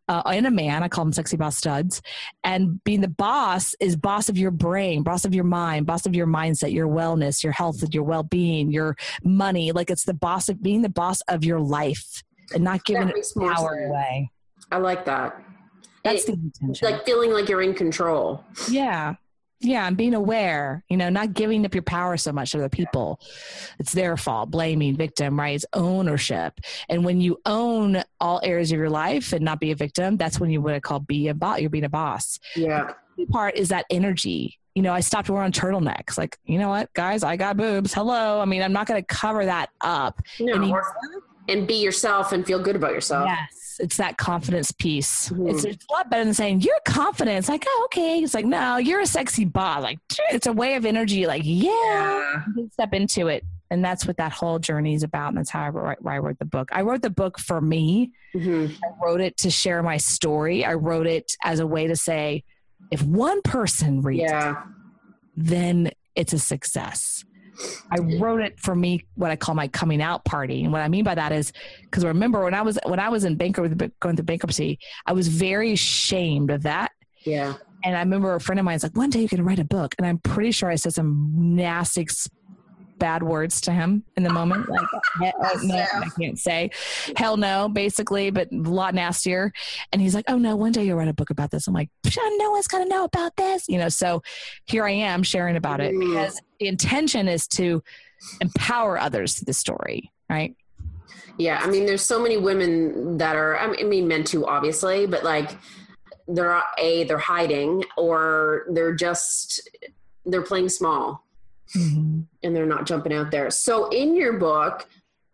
[0.07, 0.83] uh, and a man.
[0.83, 2.01] I call them sexy boss studs.
[2.43, 6.15] And being the boss is boss of your brain, boss of your mind, boss of
[6.15, 9.71] your mindset, your wellness, your health, your well being, your money.
[9.71, 13.27] Like it's the boss of being the boss of your life and not giving it
[13.37, 14.31] power away.
[14.71, 15.41] I like that.
[16.07, 16.91] That's it, the intention.
[16.91, 18.43] Like feeling like you're in control.
[18.69, 19.15] Yeah.
[19.59, 22.69] Yeah, and being aware, you know, not giving up your power so much to the
[22.69, 23.19] people.
[23.79, 25.55] It's their fault, blaming, victim, right?
[25.55, 26.59] It's ownership.
[26.89, 30.39] And when you own all areas of your life and not be a victim, that's
[30.39, 31.59] when you would call be a boss.
[31.59, 32.39] You're being a boss.
[32.55, 32.93] Yeah.
[33.17, 34.59] The part is that energy.
[34.75, 36.19] You know, I stopped wearing turtlenecks.
[36.19, 37.95] Like, you know what, guys, I got boobs.
[37.95, 38.39] Hello.
[38.39, 40.21] I mean, I'm not going to cover that up.
[40.39, 40.79] No,
[41.47, 43.25] and be yourself and feel good about yourself.
[43.27, 45.29] Yes it's that confidence piece.
[45.29, 45.49] Mm-hmm.
[45.49, 47.37] It's, it's, a lot better than saying you're confident.
[47.37, 48.19] It's like, oh, okay.
[48.19, 49.83] It's like, no, you're a sexy boss.
[49.83, 49.99] Like,
[50.31, 51.27] it's a way of energy.
[51.27, 51.71] Like, yeah,
[52.55, 52.65] yeah.
[52.71, 53.43] step into it.
[53.69, 55.29] And that's what that whole journey is about.
[55.29, 56.69] And that's how I wrote, I wrote the book.
[56.71, 58.11] I wrote the book for me.
[58.33, 58.73] Mm-hmm.
[58.83, 60.63] I wrote it to share my story.
[60.63, 62.43] I wrote it as a way to say,
[62.91, 64.51] if one person reads yeah.
[64.51, 64.57] it,
[65.35, 67.25] then it's a success.
[67.91, 70.63] I wrote it for me, what I call my coming out party.
[70.63, 71.51] And what I mean by that is
[71.83, 75.27] because remember when I was when I was in bankruptcy, going through bankruptcy, I was
[75.27, 76.91] very ashamed of that.
[77.23, 77.55] Yeah.
[77.83, 79.63] And I remember a friend of mine mine's like, one day you can write a
[79.63, 79.95] book.
[79.97, 82.07] And I'm pretty sure I said some nasty
[82.97, 84.69] bad words to him in the moment.
[84.69, 84.87] Like,
[85.23, 86.71] oh, no, I can't say
[87.15, 89.51] hell no, basically, but a lot nastier.
[89.91, 91.67] And he's like, oh no, one day you'll write a book about this.
[91.67, 93.67] I'm like, no one's going to know about this.
[93.67, 94.21] You know, so
[94.65, 96.11] here I am sharing about it mm-hmm.
[96.11, 97.83] because the intention is to
[98.41, 100.55] empower others to the story, right?
[101.37, 101.59] Yeah.
[101.61, 105.51] I mean, there's so many women that are, I mean, men too, obviously, but like,
[106.27, 109.61] they're a they're hiding or they're just
[110.25, 111.26] they're playing small
[111.75, 112.21] mm-hmm.
[112.43, 113.49] and they're not jumping out there.
[113.49, 114.87] So, in your book,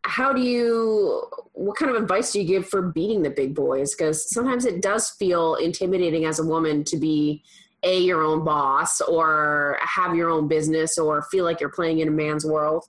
[0.03, 3.95] how do you, what kind of advice do you give for beating the big boys?
[3.95, 7.43] Because sometimes it does feel intimidating as a woman to be
[7.83, 12.07] a your own boss or have your own business or feel like you're playing in
[12.07, 12.85] a man's world.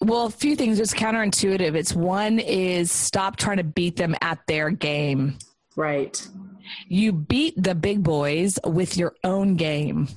[0.00, 0.78] Well, a few things.
[0.78, 1.74] It's counterintuitive.
[1.74, 5.38] It's one is stop trying to beat them at their game.
[5.76, 6.26] Right.
[6.86, 10.08] You beat the big boys with your own game.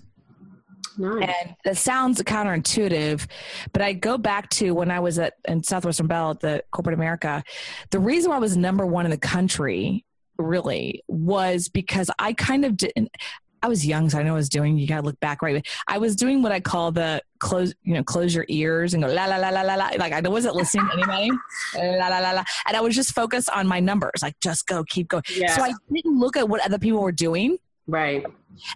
[0.97, 1.33] Nice.
[1.43, 3.27] And that sounds counterintuitive,
[3.73, 6.95] but I go back to when I was at in Southwestern Bell at the corporate
[6.95, 7.43] America.
[7.91, 10.05] The reason why I was number one in the country
[10.37, 13.09] really was because I kind of didn't.
[13.63, 14.77] I was young, so I know what I was doing.
[14.77, 15.67] You got to look back, right?
[15.87, 19.11] I was doing what I call the close, you know, close your ears and go
[19.11, 19.89] la la la la la la.
[19.97, 21.31] Like I wasn't listening to anybody,
[21.75, 24.21] la la la la, and I was just focused on my numbers.
[24.21, 25.23] Like just go, keep going.
[25.35, 25.55] Yeah.
[25.55, 27.57] So I didn't look at what other people were doing.
[27.87, 28.25] Right.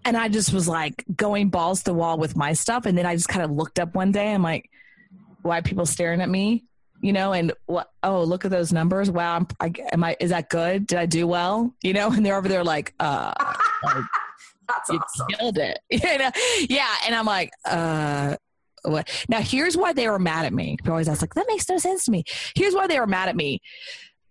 [0.06, 2.86] And I just was like going balls to the wall with my stuff.
[2.86, 4.34] And then I just kind of looked up one day.
[4.34, 4.69] I'm like,
[5.41, 6.63] why people staring at me,
[7.02, 9.10] you know, and what, oh, look at those numbers.
[9.10, 9.36] Wow.
[9.36, 10.88] I'm, I, am I, is that good?
[10.88, 11.74] Did I do well?
[11.82, 13.34] You know, and they're over there like, uh,
[13.84, 13.95] like,
[14.89, 15.28] you awesome.
[15.28, 15.80] killed it.
[15.89, 16.32] You know?
[16.69, 16.95] Yeah.
[17.06, 18.36] And I'm like, uh,
[18.84, 19.26] what?
[19.30, 20.78] Now, here's why they were mad at me.
[20.78, 22.24] People always ask, like, that makes no sense to me.
[22.56, 23.62] Here's why they were mad at me.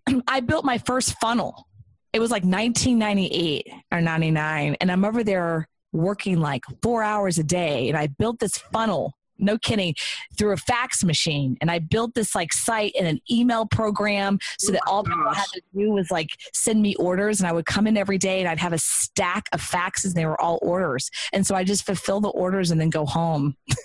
[0.26, 1.66] I built my first funnel.
[2.12, 4.76] It was like 1998 or 99.
[4.80, 7.88] And I'm over there working like four hours a day.
[7.88, 9.94] And I built this funnel, no kidding,
[10.36, 11.56] through a fax machine.
[11.60, 15.46] And I built this like site and an email program so that all people had
[15.54, 17.40] to do was like send me orders.
[17.40, 20.14] And I would come in every day and I'd have a stack of faxes and
[20.14, 21.10] they were all orders.
[21.32, 23.56] And so I just fulfill the orders and then go home.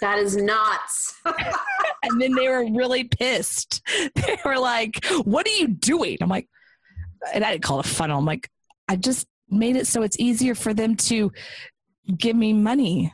[0.00, 1.16] That is nuts.
[1.24, 3.82] and then they were really pissed.
[4.14, 6.48] They were like, "What are you doing?" I'm like,
[7.32, 8.18] and I didn't call it a funnel.
[8.18, 8.48] I'm like,
[8.88, 11.32] I just made it so it's easier for them to
[12.16, 13.12] give me money.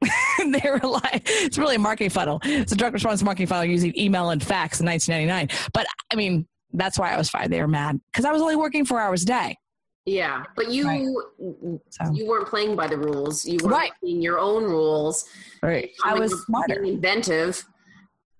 [0.38, 2.40] they were like, it's really a marketing funnel.
[2.44, 5.70] It's a direct response marketing funnel using email and fax in 1999.
[5.72, 7.50] But I mean, that's why I was fired.
[7.52, 9.56] They were mad because I was only working four hours a day.
[10.04, 11.06] yeah, but you Right.
[11.90, 13.44] So, you weren't playing by the rules.
[13.44, 13.92] You were Right.
[14.00, 15.26] playing your own rules.
[15.62, 15.90] right.
[16.04, 16.82] I was smarter.
[16.82, 17.64] inventive,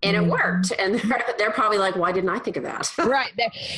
[0.03, 0.73] and it worked.
[0.83, 3.31] And they're, they're probably like, "Why didn't I think of that?" right.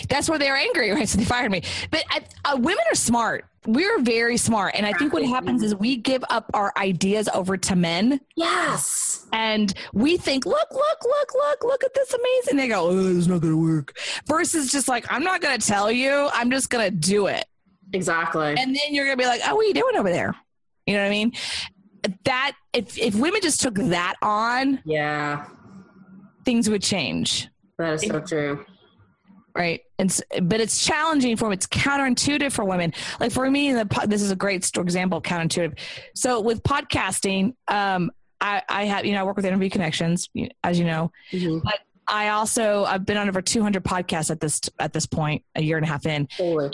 [0.09, 1.09] That's where they were angry, right?
[1.15, 1.63] So they fired me.
[1.91, 3.45] But I, uh, women are smart.
[3.67, 4.75] We're very smart.
[4.75, 9.27] And I think what happens is we give up our ideas over to men yes.
[9.33, 12.57] and we think, look, look, look, look, look at this amazing.
[12.57, 13.97] They go, oh, it's not going to work.
[14.27, 17.45] Versus just like, I'm not going to tell you, I'm just going to do it.
[17.93, 18.55] Exactly.
[18.59, 20.35] And then you're going to be like, oh, what are you doing over there?
[20.87, 21.33] You know what I mean?
[22.25, 25.47] That, if, if women just took that on, yeah,
[26.45, 27.49] things would change.
[27.79, 28.65] that is so true.
[29.57, 33.87] right and but it's challenging for them it's counterintuitive for women like for me the
[34.07, 35.79] this is a great example of counterintuitive
[36.15, 40.29] so with podcasting um i i have you know i work with interview connections
[40.65, 41.63] as you know Mhm.
[42.09, 45.77] i also i've been on over 200 podcasts at this at this point a year
[45.77, 46.71] and a half in Holy.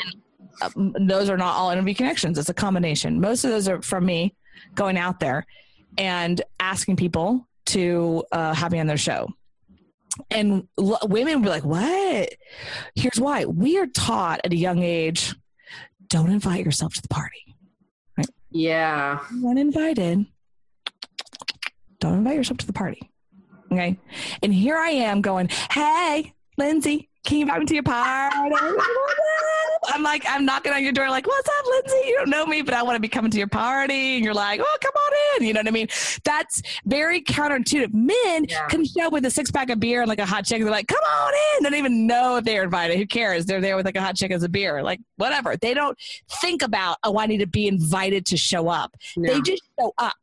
[0.62, 3.82] uh, m- those are not all interview connections it's a combination most of those are
[3.82, 4.34] from me
[4.74, 5.44] going out there
[5.98, 9.28] and asking people to uh, have me on their show
[10.30, 12.34] and l- women be like what?
[12.94, 13.44] Here's why.
[13.44, 15.34] We are taught at a young age
[16.08, 17.56] don't invite yourself to the party.
[18.50, 19.20] Yeah.
[19.40, 20.26] when invited
[22.00, 23.00] don't invite yourself to the party.
[23.70, 23.96] Okay?
[24.42, 28.56] And here i am going hey lindsay can you invite me to your party
[29.88, 32.08] i'm like i'm knocking on your door like what's up lindsay?
[32.08, 34.16] You don't know me but i want to be coming to your party.
[34.16, 35.46] And you're like oh come on in.
[35.48, 35.88] You know what i mean?
[36.24, 37.92] That's very counterintuitive.
[37.94, 38.66] Men Yeah.
[38.68, 40.72] can show up with a six pack of beer and like a hot chicken they're
[40.72, 41.64] like come on in.
[41.64, 42.98] They don't even know if they're invited.
[42.98, 43.46] Who cares?
[43.46, 44.82] They're there with like a hot chicken as a beer.
[44.82, 45.56] Like whatever.
[45.56, 45.96] They don't
[46.40, 48.94] think about oh i need to be invited to show up.
[49.16, 49.32] No.
[49.32, 50.14] they just show up.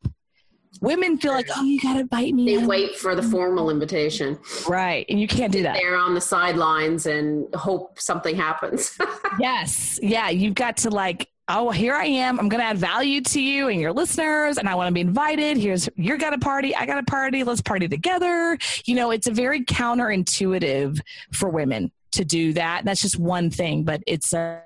[0.80, 2.56] Women feel like, oh, you got to bite me.
[2.56, 4.38] They wait for the formal invitation.
[4.68, 5.06] Right.
[5.08, 5.74] And you can't do that.
[5.74, 8.96] They're on the sidelines and hope something happens.
[9.38, 10.00] Yes.
[10.02, 10.30] Yeah.
[10.30, 12.40] You've got to like, oh, here I am.
[12.40, 15.00] I'm going to add value to you and your listeners, and I want to be
[15.00, 15.56] invited.
[15.56, 16.74] Here's, you're got a party.
[16.74, 17.44] I got a party.
[17.44, 18.58] Let's party together.
[18.84, 21.00] You know, it's a very counterintuitive
[21.32, 22.84] for women to do that.
[22.84, 24.62] That's just one thing, but it's a,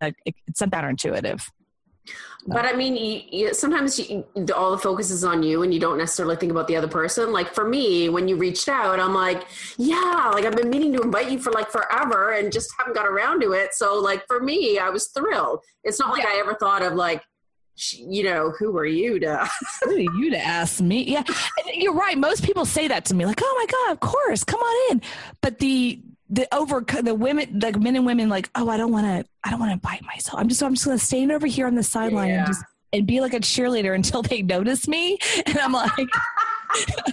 [0.00, 1.46] a it's some counterintuitive.
[2.46, 5.80] But I mean, you, you, sometimes you, all the focus is on you, and you
[5.80, 7.32] don't necessarily think about the other person.
[7.32, 9.46] Like for me, when you reached out, I'm like,
[9.78, 13.06] yeah, like I've been meaning to invite you for like forever, and just haven't got
[13.06, 13.74] around to it.
[13.74, 15.60] So like for me, I was thrilled.
[15.84, 17.22] It's not like I ever thought of like,
[17.76, 19.48] sh- you know, who are you to?
[19.84, 21.02] Who are you to ask me?
[21.04, 21.22] Yeah,
[21.72, 22.18] you're right.
[22.18, 25.02] Most people say that to me, like, "Oh my god, of course, come on in."
[25.40, 29.06] But the the over the women, the men and women, like, "Oh, I don't want
[29.06, 29.28] to.
[29.44, 30.38] I don't want to bite myself.
[30.40, 30.62] I'm just.
[30.62, 32.38] I'm just going to stand over here on the sideline Yeah.
[32.38, 35.92] and just and be like a cheerleader until they notice me." And I'm like.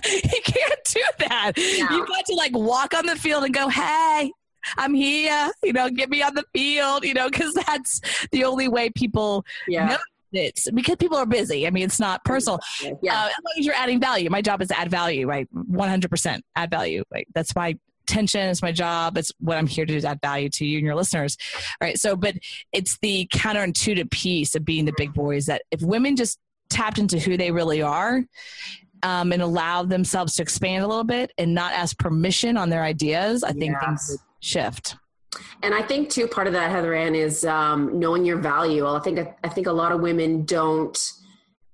[0.05, 1.51] you can't do that.
[1.55, 1.63] No.
[1.97, 4.31] You've got to like walk on the field and go, "Hey,
[4.77, 7.03] I'm here." You know, get me on the field.
[7.03, 9.97] You know, because that's the only way people Yeah, No.
[10.31, 11.67] it's because people are busy.
[11.67, 12.59] I mean, it's not personal.
[12.81, 14.29] yeah, Uh, as long as you're adding value.
[14.31, 15.47] My job is to add value, right?
[15.53, 17.03] 100% add value.
[17.11, 17.27] Right?
[17.35, 17.77] That's my
[18.11, 18.41] intention.
[18.49, 19.17] It's my job.
[19.17, 21.37] It's what I'm here to do add value to you and your listeners.
[21.79, 21.97] Right.
[21.97, 22.35] So, but
[22.73, 27.19] it's the counterintuitive piece of being the big boys that if women just tapped into
[27.19, 28.23] who they really are
[29.03, 32.83] um, and allow themselves to expand a little bit and not ask permission on their
[32.83, 34.95] ideas, I think things would shift.
[35.63, 38.85] And I think too, part of that, Heather Ann, is um, knowing your value.
[38.85, 40.97] I think I think a lot of women don't.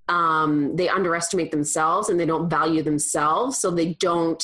[0.09, 4.41] Um, they underestimate themselves and they don't value themselves, so they don't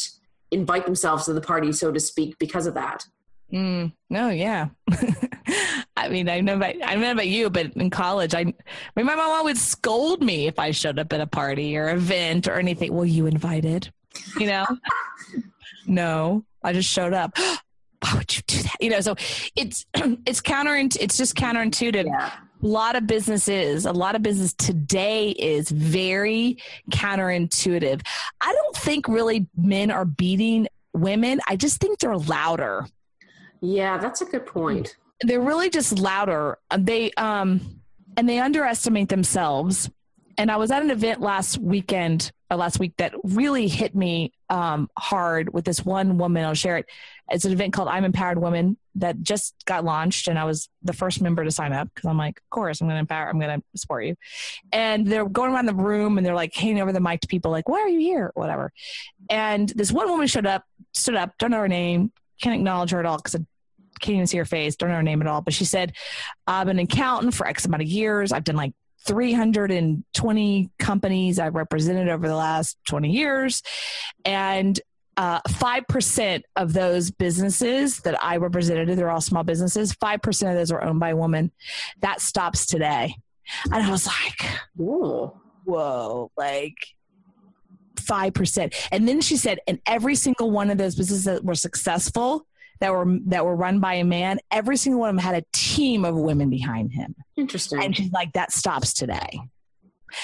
[0.54, 3.06] invite themselves to the party, so to speak, because of that.
[3.52, 4.70] Mm, no, yeah.
[5.96, 8.46] I mean, I know about I don't know about you, but in college, I, I
[8.96, 12.48] mean, my mom would scold me if I showed up at a party or event
[12.48, 12.94] or anything.
[12.94, 13.92] Well, you invited.
[14.40, 14.66] You know?
[15.88, 17.38] no, I just showed up.
[17.38, 18.76] Why would you do that?
[18.82, 19.16] You know, so
[19.56, 19.86] it's
[20.26, 22.06] it's counter it's just counterintuitive.
[22.06, 22.32] Yeah.
[22.62, 26.58] A lot of businesses, a lot of business today is very
[26.92, 28.02] counterintuitive.
[28.84, 31.40] Think really men are beating women.
[31.48, 32.86] I just think they're louder.
[33.62, 34.98] Yeah, that's a good point.
[35.22, 36.58] They're really just louder.
[36.78, 37.82] They um
[38.18, 39.90] and they underestimate themselves.
[40.38, 44.90] And I was at an event last weekend, last week that really hit me um,
[44.98, 46.46] hard with this one woman.
[46.46, 46.86] I'll share it.
[47.30, 50.94] It's an event called I'm Empowered Women that just got launched, and I was the
[50.94, 53.40] first member to sign up because I'm like, of course, I'm going to empower, I'm
[53.40, 54.16] going to support you.
[54.72, 57.50] And they're going around the room and they're like handing over the mic to people,
[57.50, 58.32] like, why are you here?
[58.36, 58.72] Whatever.
[59.30, 62.12] And this one woman showed up, stood up, don't know her name,
[62.42, 63.40] can't acknowledge her at all because I
[64.00, 65.42] can't even see her face, don't know her name at all.
[65.42, 65.94] But she said,
[66.46, 68.32] I'm an accountant for X amount of years.
[68.32, 68.74] I've done like
[69.06, 73.62] 320 companies I've represented over the last 20 years.
[74.26, 74.80] And
[75.18, 80.72] uh, 5% of those businesses that I represented, they're all small businesses, 5% of those
[80.72, 81.52] are owned by women.
[82.02, 83.16] That stops today.
[83.66, 85.32] And I was like, Ooh.
[85.66, 86.76] whoa, like
[87.96, 88.74] 5%.
[88.92, 92.48] And then she said, and every single one of those businesses that were successful,
[92.80, 95.46] that were that were run by a man, every single one of them had a
[95.54, 97.16] team of women behind him.
[97.36, 97.82] Interesting.
[97.82, 99.40] And she's like, that stops today.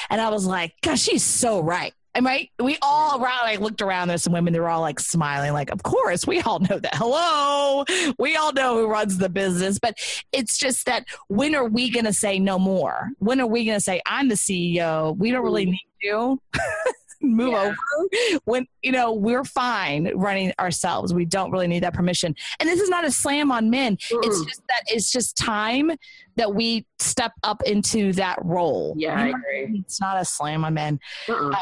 [0.09, 1.93] And I was like, gosh, she's so right.
[2.15, 2.49] Am I?
[2.59, 3.45] We all around.
[3.45, 4.07] I looked around.
[4.07, 4.51] There's some women.
[4.51, 5.53] They're all like smiling.
[5.53, 6.95] Like, of course, we all know that.
[6.95, 7.85] Hello,
[8.17, 9.77] we all know who runs the business.
[9.77, 9.97] But
[10.31, 13.12] it's just that when are we going to say no more?
[13.19, 15.15] When are we going to say I'm the CEO?
[15.17, 15.71] We don't really mm-hmm.
[15.71, 16.41] need you.
[17.21, 17.62] move yeah.
[17.63, 22.69] over when you know we're fine running ourselves we don't really need that permission and
[22.69, 24.19] this is not a slam on men mm.
[24.23, 25.91] it's just that it's just time
[26.36, 29.19] that we step up into that role yeah?
[29.19, 29.82] I agree.
[29.86, 31.53] it's not a slam on men um,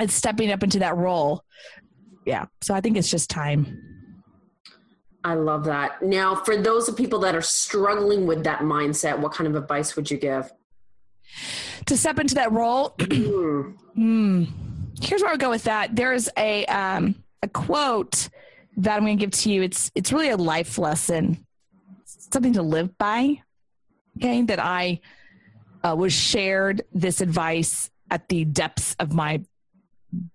[0.00, 1.42] it's stepping up into that role
[2.24, 3.80] yeah so i think it's just time
[5.26, 6.02] I love that.
[6.02, 9.96] Now, for those of people that are struggling with that mindset, what kind of advice
[9.96, 10.52] would you give?
[11.86, 12.90] To step into that role.
[12.98, 14.48] mm,
[15.02, 15.94] here's where I'll go with that.
[15.94, 18.28] There's a um, a quote
[18.76, 19.62] that I'm going to give to you.
[19.62, 21.44] It's it's really a life lesson,
[22.04, 23.40] something to live by.
[24.18, 25.00] Okay, that I
[25.82, 29.42] uh, was shared this advice at the depths of my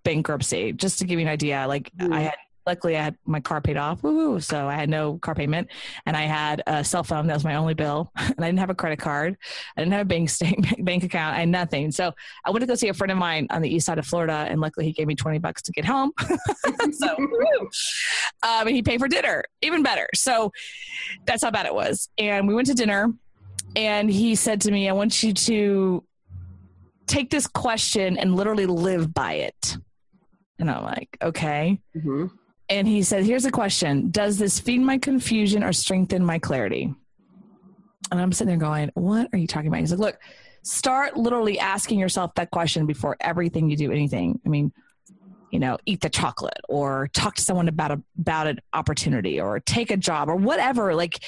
[0.03, 0.73] bankruptcy.
[0.73, 2.13] Just to give you an idea, like mm.
[2.13, 2.35] I had
[2.69, 4.03] luckily I had my car paid off.
[4.03, 4.39] Woo-hoo.
[4.39, 5.69] So I had no car payment
[6.05, 7.25] and I had a cell phone.
[7.25, 8.11] That was my only bill.
[8.29, 9.37] And I didn't have a credit card.
[9.75, 10.29] I didn't have a bank
[10.85, 11.35] bank account.
[11.35, 11.91] I had nothing.
[11.91, 12.13] So
[12.45, 14.45] I went to go see a friend of mine on the east side of Florida.
[14.47, 16.11] And luckily he gave me 20 bucks to get home.
[16.91, 17.27] so
[18.43, 20.07] um, he paid for dinner, even better.
[20.13, 20.51] So
[21.25, 22.07] that's how bad it was.
[22.19, 23.11] And we went to dinner
[23.75, 26.03] and he said to me, I want you to
[27.07, 29.77] take this question and literally live by it.
[30.59, 31.81] And I'm like, okay.
[31.97, 32.27] Mm-hmm
[32.69, 36.93] and he said, Here's a question Does this feed my confusion or strengthen my clarity?
[38.11, 39.79] And I'm sitting there going, What are you talking about?
[39.79, 40.19] He's like, Look,
[40.63, 44.39] start literally asking yourself that question before everything you do anything.
[44.45, 44.71] I mean,
[45.51, 49.59] you know, eat the chocolate or talk to someone about a, about an opportunity or
[49.59, 50.93] take a job or whatever.
[50.93, 51.23] Like,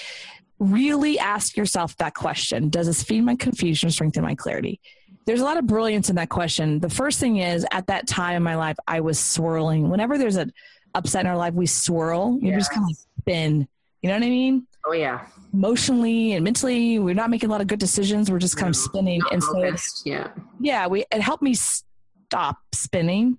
[0.60, 4.80] really ask yourself that question Does this feed my confusion or strengthen my clarity?
[5.26, 6.80] There's a lot of brilliance in that question.
[6.80, 9.90] The first thing is, at that time in my life, I was swirling.
[9.90, 10.48] Whenever there's a
[10.94, 12.38] upset in our life, we swirl.
[12.42, 13.68] You just kind of spin.
[14.02, 14.68] You know what I mean?
[14.86, 15.28] Oh yeah.
[15.54, 18.32] Emotionally and mentally, we're not making a lot of good decisions.
[18.32, 19.22] We're just kind no, of spinning.
[19.32, 19.76] And so,
[20.06, 23.38] yeah, yeah, we it helped me stop spinning.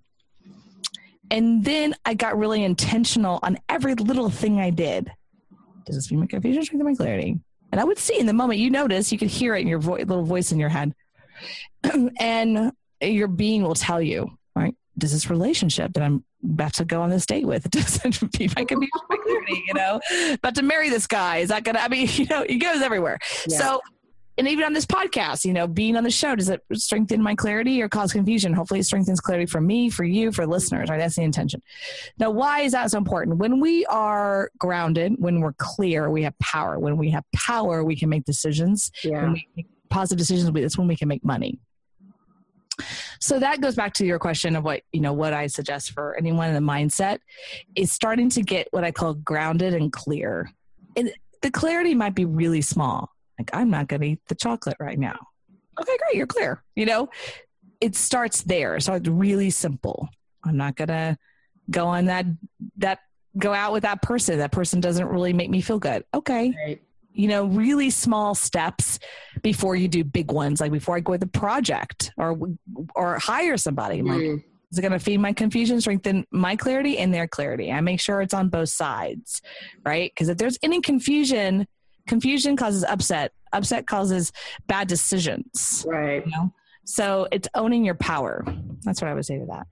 [1.31, 5.11] And then I got really intentional on every little thing I did.
[5.87, 7.41] Does this mean my confusion strengthen my clarity?
[7.73, 9.79] And I would see in the moment you notice, you could hear it in your
[9.79, 10.95] vo- little voice in your head,
[12.21, 14.75] and your being will tell you, right?
[15.03, 17.67] Does this relationship that I'm about to go on this date with.
[17.67, 18.93] It doesn't feed my community,
[19.67, 20.01] you know,
[20.33, 21.39] about to marry this guy.
[21.39, 23.19] Is that going to, I mean, you know, he goes everywhere.
[23.49, 23.59] Yeah.
[23.59, 23.81] So,
[24.39, 27.35] and even on this podcast, you know, being on the show, does it strengthen my
[27.35, 28.55] clarity or cause confusion?
[28.55, 30.99] Hopefully it strengthens clarity for me, for you, for listeners, right?
[30.99, 31.61] That's the intention.
[32.19, 33.39] Now, why is that so important?
[33.39, 36.79] When we are grounded, when we're clear, we have power.
[36.79, 38.93] When we have power, we can make decisions.
[39.03, 39.23] Yeah.
[39.23, 41.59] When we make positive decisions, that's when we can make money.
[43.23, 46.17] So that goes back to your question of what, you know, what I suggest for
[46.17, 47.21] anyone in the mindset
[47.77, 50.51] is starting to get what I call grounded and clear.
[50.97, 53.13] And the clarity might be really small.
[53.39, 55.17] Like, I'm not going to eat the chocolate right now.
[55.81, 56.17] Okay, great.
[56.17, 56.65] You're clear.
[56.75, 57.11] You know,
[57.81, 58.81] it starts there.
[58.81, 60.09] So it's really simple.
[60.43, 61.17] I'm not going to
[61.71, 62.27] go on that,
[62.79, 62.99] that,
[63.39, 64.39] go out with that person.
[64.39, 66.05] That person doesn't really make me feel good.
[66.13, 66.53] Okay.
[66.67, 66.83] Right
[67.13, 68.99] you know, really small steps
[69.43, 70.61] before you do big ones.
[70.61, 72.39] Like before I go with a project or
[72.95, 74.45] or hire somebody, I'm like, mm.
[74.73, 77.71] Is it going to feed my confusion, strengthen my clarity and their clarity?
[77.71, 79.43] I make sure it's on both sides,
[79.85, 80.11] right?
[80.11, 81.67] Because if there's any confusion,
[82.09, 83.33] confusion causes upset.
[83.53, 84.33] Upset causes
[84.69, 85.85] bad decisions.
[85.87, 86.25] Right.
[86.25, 86.55] You know?
[86.85, 88.47] So it's owning your power.
[88.83, 89.67] That's what I would say to that.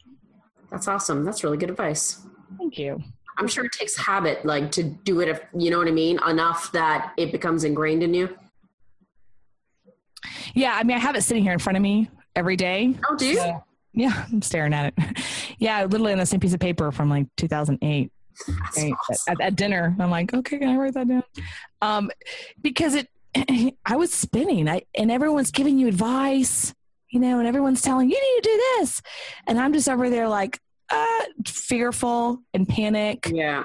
[0.70, 1.24] That's awesome.
[1.24, 2.20] That's really good advice.
[2.58, 3.02] Thank you.
[3.38, 6.18] I'm sure it takes habit, like to do it, if, you know what I mean,
[6.26, 8.36] enough that it becomes ingrained in you.
[10.54, 12.94] Yeah, I mean, I have it sitting here in front of me every day.
[13.08, 13.36] Oh, do you?
[13.36, 15.24] So, yeah, I'm staring at it.
[15.58, 18.12] yeah, literally on the same piece of paper from like 2008.
[18.76, 18.92] Right?
[19.10, 19.32] Awesome.
[19.32, 21.22] At, at, dinner, I'm like, okay, can I write that down?
[21.82, 22.10] Um,
[22.60, 23.08] because it,
[23.86, 26.74] I was spinning, I, and everyone's giving you advice,
[27.10, 29.02] you know, and everyone's telling you need to do this,
[29.46, 30.58] and I'm just over there like,
[30.90, 33.30] uh, fearful and panic.
[33.32, 33.64] Yeah.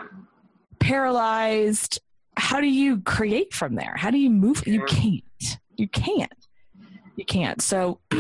[0.80, 2.00] Paralyzed.
[2.38, 3.96] How do you create from there?
[3.96, 4.64] How do you move?
[4.66, 4.74] Yeah.
[4.74, 5.60] You can't.
[5.78, 6.48] You can't.
[7.16, 7.62] You can't.
[7.62, 8.00] So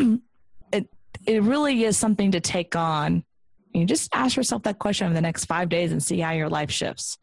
[0.71, 0.89] it
[1.25, 3.23] it really is something to take on.
[3.73, 6.49] You just ask yourself that question over the next five days and see how your
[6.49, 7.17] life shifts.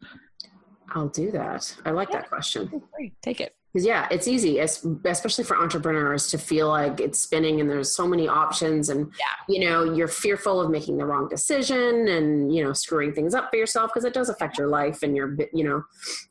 [0.91, 1.75] I'll do that.
[1.83, 2.83] I like that question.
[3.23, 7.69] Take it because yeah it's easy especially for entrepreneurs to feel like it's spinning and
[7.69, 9.53] there's so many options and yeah.
[9.53, 13.49] you know you're fearful of making the wrong decision and you know screwing things up
[13.49, 15.83] for yourself because it does affect your life and your you know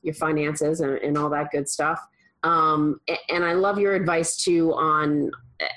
[0.03, 2.01] your finances and, and all that good stuff
[2.45, 5.31] um, and i love your advice too on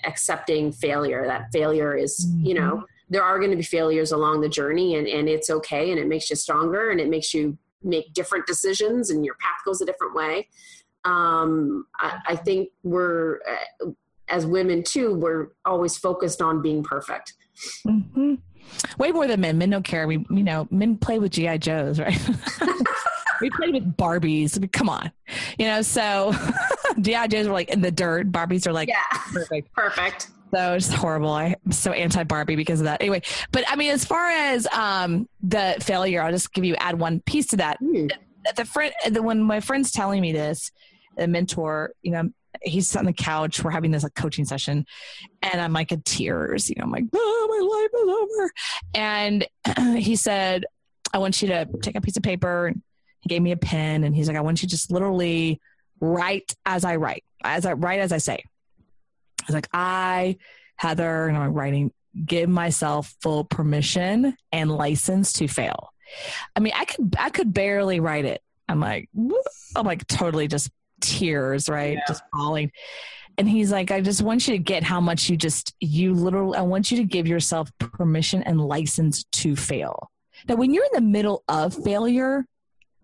[0.06, 2.46] accepting failure that failure is mm-hmm.
[2.46, 5.92] you know there are going to be failures along the journey and, and it's okay
[5.92, 9.58] and it makes you stronger and it makes you make different decisions and your path
[9.64, 10.48] goes a different way
[11.06, 13.92] um, I, I, think we're uh,
[14.28, 17.34] as women too we're always focused on being perfect
[17.86, 18.36] mm-hmm.
[18.98, 22.00] way more than men men don't care we you know men play with gi joes
[22.00, 22.20] right
[23.42, 25.12] we play with barbies I mean, come on
[25.60, 26.34] you know so
[27.02, 30.94] gi joes are like in the dirt barbies are like yeah perfect perfect so it's
[30.94, 31.34] horrible.
[31.34, 33.02] I'm so anti Barbie because of that.
[33.02, 36.98] Anyway, but I mean, as far as um, the failure, I'll just give you add
[36.98, 37.82] one piece to that.
[37.82, 38.10] Mm.
[38.56, 40.72] The friend, the, when my friend's telling me this,
[41.18, 42.30] a mentor, you know,
[42.62, 43.64] he's on the couch.
[43.64, 44.86] We're having this like coaching session,
[45.42, 46.70] and I'm like in tears.
[46.70, 48.52] You know, I'm like, oh, my life is over.
[48.94, 50.66] And he said,
[51.14, 52.74] I want you to take a piece of paper.
[53.22, 55.60] He gave me a pen, and he's like, I want you to just literally
[56.00, 58.44] write as I write, as I write as I say.
[59.42, 60.38] I was like, I,
[60.76, 61.92] Heather, and I'm writing,
[62.26, 65.92] give myself full permission and license to fail.
[66.56, 68.42] I mean, I could I could barely write it.
[68.68, 69.10] I'm like,
[69.76, 70.72] I'm like totally just
[71.08, 71.94] tears, right?
[71.94, 72.04] Yeah.
[72.08, 72.72] Just falling.
[73.38, 76.58] And he's like, I just want you to get how much you just, you literally,
[76.58, 80.10] I want you to give yourself permission and license to fail.
[80.48, 82.46] Now, when you're in the middle of failure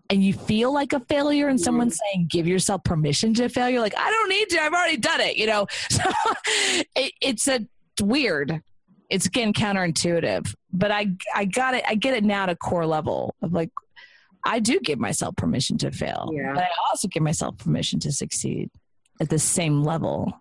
[0.09, 2.17] and you feel like a failure and someone's mm-hmm.
[2.17, 5.21] saying, give yourself permission to fail, you're like, I don't need to, I've already done
[5.21, 5.67] it, you know?
[5.89, 6.03] So
[6.95, 8.61] it, it's a it's weird.
[9.09, 11.83] It's again counterintuitive, but I, I got it.
[11.87, 13.69] I get it now at a core level of like,
[14.45, 16.53] I do give myself permission to fail, yeah.
[16.53, 18.69] but I also give myself permission to succeed
[19.19, 20.33] at the same level.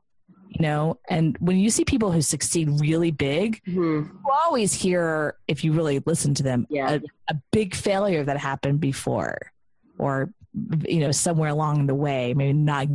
[0.48, 3.80] You know, and when you see people who succeed really big, mm-hmm.
[3.80, 6.94] you always hear, if you really listen to them, yeah.
[6.94, 9.52] a, a big failure that happened before,
[9.96, 10.32] or
[10.88, 12.88] you know, somewhere along the way, maybe not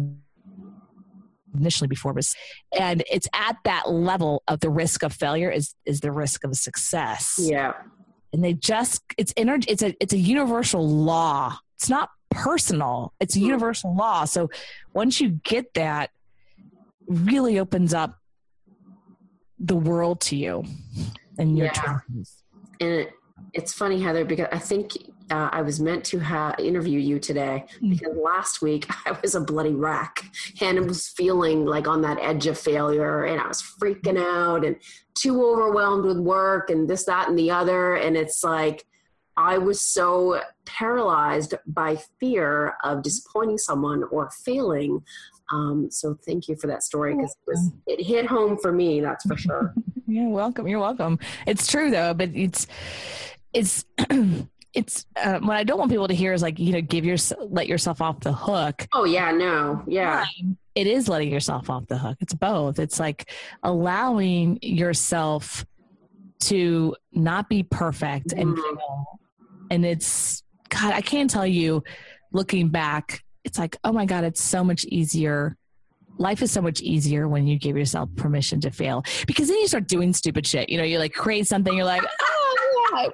[1.57, 2.25] initially before but
[2.77, 6.55] and it's at that level of the risk of failure is is the risk of
[6.55, 7.73] success yeah
[8.35, 13.37] and they just it's energy it's a it's a universal law it's not personal it's
[13.37, 13.45] a hmm.
[13.45, 14.49] universal law so
[14.93, 16.11] once you get that
[17.07, 18.19] really opens up
[19.57, 20.65] the world to you
[21.37, 21.99] and your yeah.
[22.09, 22.27] and
[22.81, 23.13] it,
[23.53, 24.91] it's funny heather because i think
[25.31, 27.91] uh, I was meant to ha- interview you today hmm.
[27.91, 30.23] because last week I was a bloody wreck
[30.61, 34.63] and I was feeling like on that edge of failure and I was freaking out
[34.63, 34.75] and
[35.15, 37.95] too overwhelmed with work and this, that, and the other.
[37.95, 38.85] And it's like
[39.37, 45.03] I was so paralyzed by fear of disappointing someone or failing.
[45.51, 47.35] Um, so thank you for that story because
[47.87, 48.99] it, it hit home for me.
[48.99, 49.73] That's for sure.
[50.07, 50.67] You're welcome.
[50.67, 51.19] You're welcome.
[51.47, 52.67] It's true though, but it's
[53.53, 53.85] it's
[54.73, 57.17] it's uh, what I don't want people to hear is like you know give your
[57.39, 58.87] let yourself off the hook.
[58.93, 60.25] Oh yeah, no, yeah.
[60.75, 62.17] It is letting yourself off the hook.
[62.19, 62.79] It's both.
[62.79, 63.31] It's like
[63.63, 65.65] allowing yourself
[66.41, 68.51] to not be perfect mm-hmm.
[68.51, 68.59] and
[69.71, 70.93] and it's God.
[70.93, 71.83] I can't tell you.
[72.31, 75.55] Looking back, it's like oh my God, it's so much easier
[76.17, 79.67] life is so much easier when you give yourself permission to fail because then you
[79.67, 80.69] start doing stupid shit.
[80.69, 82.57] You know, you like create something, you're like, oh,
[82.93, 83.09] yeah,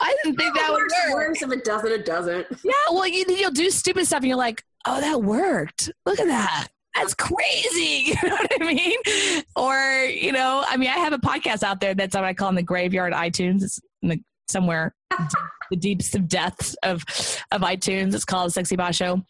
[0.00, 1.14] I didn't think that would work.
[1.14, 2.46] Works if it doesn't, it doesn't.
[2.62, 5.90] Yeah, well, you, you'll do stupid stuff, and you're like, "Oh, that worked!
[6.06, 6.68] Look at that!
[6.94, 8.14] that's crazy.
[8.22, 9.42] You know what I mean?
[9.56, 12.48] Or, you know, I mean, I have a podcast out there that's what I call
[12.50, 13.62] in the graveyard iTunes.
[13.62, 14.94] It's the, somewhere
[15.70, 17.02] the deepest of depths of
[17.50, 18.14] of iTunes.
[18.14, 19.22] It's called Sexy Boss Show.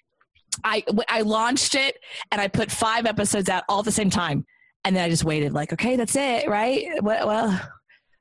[0.62, 1.98] I I launched it
[2.30, 4.44] and I put five episodes out all at the same time,
[4.84, 5.52] and then I just waited.
[5.52, 6.86] Like, okay, that's it, right?
[7.02, 7.61] What, well,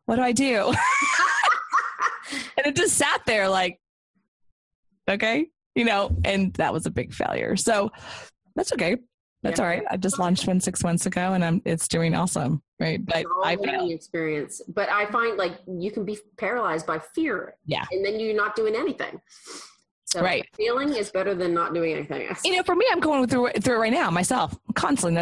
[0.05, 0.73] what do I do?
[2.31, 3.79] and it just sat there, like,
[5.09, 7.55] okay, you know, and that was a big failure.
[7.55, 7.91] So
[8.55, 8.97] that's okay.
[9.43, 9.65] That's yeah.
[9.65, 9.83] all right.
[9.91, 13.05] I just launched one six months ago, and I'm it's doing awesome, right?
[13.05, 13.57] But I
[13.89, 14.61] experience.
[14.69, 17.55] But I find like you can be paralyzed by fear.
[17.65, 19.19] Yeah, and then you're not doing anything.
[20.13, 20.47] So right.
[20.55, 22.29] feeling is better than not doing anything.
[22.45, 25.19] You know, for me, I'm going through through it right now myself, constantly.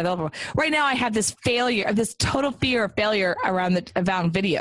[0.54, 4.60] Right now, I have this failure, this total fear of failure around the around video.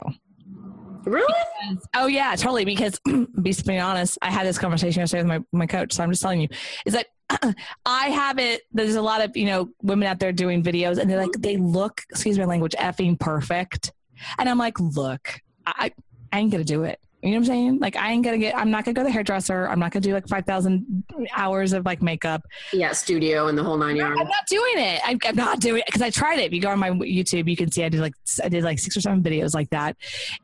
[1.04, 1.34] Really?
[1.60, 2.64] Because, oh yeah, totally.
[2.64, 2.98] Because
[3.42, 5.92] be being honest, I had this conversation yesterday with my, my coach.
[5.92, 6.48] So I'm just telling you,
[6.86, 7.08] is that
[7.86, 8.62] I have it.
[8.72, 11.58] There's a lot of you know women out there doing videos, and they're like they
[11.58, 13.92] look, excuse my language, effing perfect,
[14.38, 15.92] and I'm like, look, I
[16.32, 17.02] I ain't gonna do it.
[17.22, 17.80] You know what I'm saying?
[17.80, 18.57] Like I ain't gonna get.
[18.57, 19.67] I'm not gonna go to the hairdresser.
[19.67, 21.03] I'm not gonna do like five thousand
[21.36, 22.41] hours of like makeup.
[22.74, 24.19] Yeah, studio and the whole nine yards.
[24.19, 25.01] I'm not doing it.
[25.05, 26.45] I'm, I'm not doing it because I tried it.
[26.45, 28.13] If you go on my YouTube, you can see I did like
[28.43, 29.97] I did like six or seven videos like that.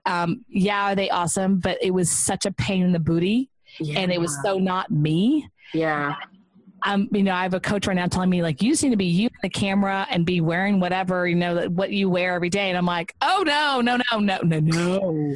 [0.05, 1.59] Um, yeah, are they awesome?
[1.59, 3.49] But it was such a pain in the booty,
[3.79, 3.99] yeah.
[3.99, 5.49] and it was so not me.
[5.73, 6.15] Yeah
[6.83, 8.97] um, you know, I have a coach right now telling me like, you seem to
[8.97, 12.49] be using the camera and be wearing whatever, you know, that what you wear every
[12.49, 12.69] day.
[12.69, 15.35] And I'm like, oh no, no, no, no, no, no.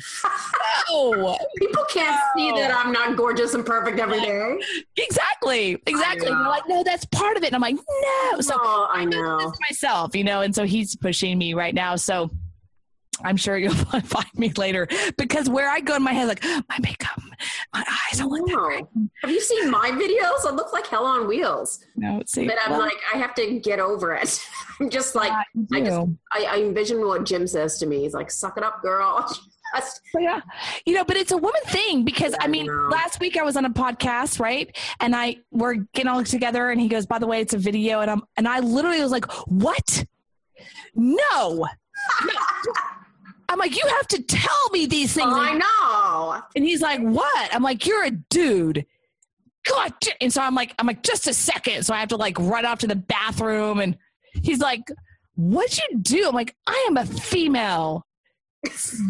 [0.90, 1.38] no.
[1.58, 2.52] People can't no.
[2.52, 4.60] see that I'm not gorgeous and perfect every day.
[4.98, 5.82] Exactly.
[5.86, 6.28] Exactly.
[6.28, 7.48] They're like, no, that's part of it.
[7.48, 8.42] And I'm like, no.
[8.42, 11.96] So oh, I know myself, you know, and so he's pushing me right now.
[11.96, 12.30] So
[13.24, 13.74] I'm sure you'll
[14.04, 14.88] find me later
[15.18, 17.11] because where I go in my head, like my makeup,
[17.74, 18.88] my eyes don't look that
[19.22, 20.46] Have you seen my videos?
[20.46, 21.80] I look like hell on wheels.
[21.96, 24.42] No, see, but I'm well, like, I have to get over it.
[24.80, 28.02] I'm just like, I just, I, I envision what Jim says to me.
[28.02, 29.26] He's like, "Suck it up, girl."
[30.20, 30.42] yeah,
[30.86, 33.56] you know, but it's a woman thing because I mean, I last week I was
[33.56, 34.76] on a podcast, right?
[35.00, 38.02] And I we're getting all together, and he goes, "By the way, it's a video,"
[38.02, 40.06] and I'm and I literally was like, "What?
[40.94, 41.68] No."
[43.52, 45.30] I'm like, you have to tell me these things.
[45.30, 46.42] I know.
[46.56, 47.54] And he's like, what?
[47.54, 48.86] I'm like, you're a dude.
[49.68, 49.94] God.
[50.22, 51.84] And so I'm like, I'm like, just a second.
[51.84, 53.82] So I have to like run off to the bathroom.
[53.82, 53.98] And
[54.42, 54.82] he's like,
[55.36, 56.30] what'd you do?
[56.30, 58.06] I'm like, I am a female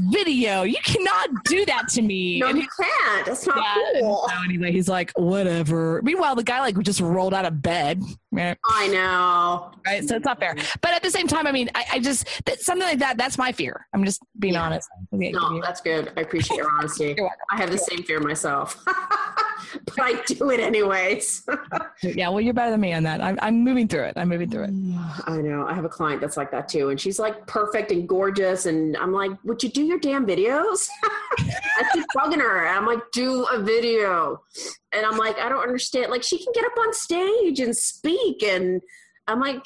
[0.10, 0.64] video.
[0.64, 2.40] You cannot do that to me.
[2.40, 3.26] No, you can't.
[3.26, 4.28] That's not yeah, cool.
[4.30, 6.02] So anyway, he's like, whatever.
[6.04, 8.02] Meanwhile, the guy like just rolled out of bed.
[8.38, 9.72] I know.
[9.86, 10.08] Right.
[10.08, 10.56] So it's not fair.
[10.82, 13.18] But at the same time, I mean, I, I just that, something like that.
[13.18, 13.88] That's my fear.
[13.94, 14.64] I'm just being yeah.
[14.64, 14.90] honest.
[15.12, 16.12] No, that's good.
[16.16, 17.16] I appreciate your honesty.
[17.52, 18.84] I have the same fear myself.
[19.86, 21.46] but I do it anyways.
[22.04, 23.22] yeah, well, you're better than me on that.
[23.22, 24.14] I'm, I'm moving through it.
[24.18, 24.74] I'm moving through it.
[25.28, 25.68] I know.
[25.68, 28.96] I have a client that's like that too, and she's like perfect and gorgeous, and
[28.98, 30.88] I'm like, would you do your damn videos?
[31.40, 34.42] I keep bugging her, I'm like, do a video,
[34.92, 36.12] and I'm like, I don't understand.
[36.12, 38.82] Like, she can get up on stage and speak and
[39.32, 39.66] I'm like,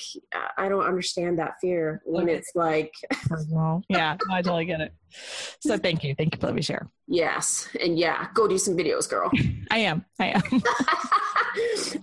[0.57, 2.93] I don't understand that fear when it's like,
[3.89, 4.93] yeah, I totally get it.
[5.59, 6.89] So thank you, thank you for letting me share.
[7.07, 9.32] Yes, and yeah, go do some videos, girl.
[9.72, 10.63] I am, I am.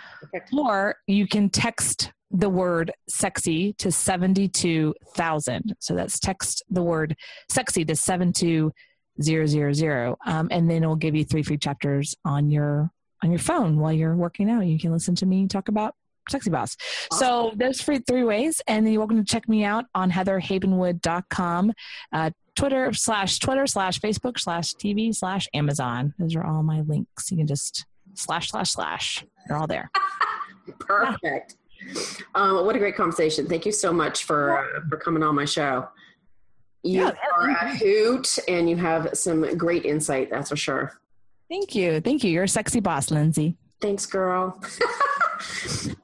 [0.57, 5.77] or you can text the word sexy to 72,000.
[5.79, 7.15] So that's text the word
[7.49, 10.17] sexy to 72000.
[10.27, 12.91] Um, and then it'll give you three free chapters on your
[13.23, 14.67] on your phone while you're working out.
[14.67, 15.95] You can listen to me talk about
[16.29, 16.77] Sexy Boss.
[17.13, 17.25] Awesome.
[17.25, 18.61] So there's free three ways.
[18.67, 21.73] And then you're welcome to check me out on heatherhavenwood.com,
[22.13, 26.15] uh, Twitter slash Twitter slash Facebook slash TV slash Amazon.
[26.19, 27.31] Those are all my links.
[27.31, 29.25] You can just slash slash slash.
[29.47, 29.91] They're all there.
[30.81, 31.57] Perfect.
[32.35, 33.47] Um, what a great conversation.
[33.47, 35.89] Thank you so much for, uh, for coming on my show.
[36.83, 41.01] You yeah, are a hoot and you have some great insight, that's for sure.
[41.49, 42.01] Thank you.
[42.01, 42.31] Thank you.
[42.31, 43.57] You're a sexy boss, Lindsay.
[43.81, 44.61] Thanks, girl.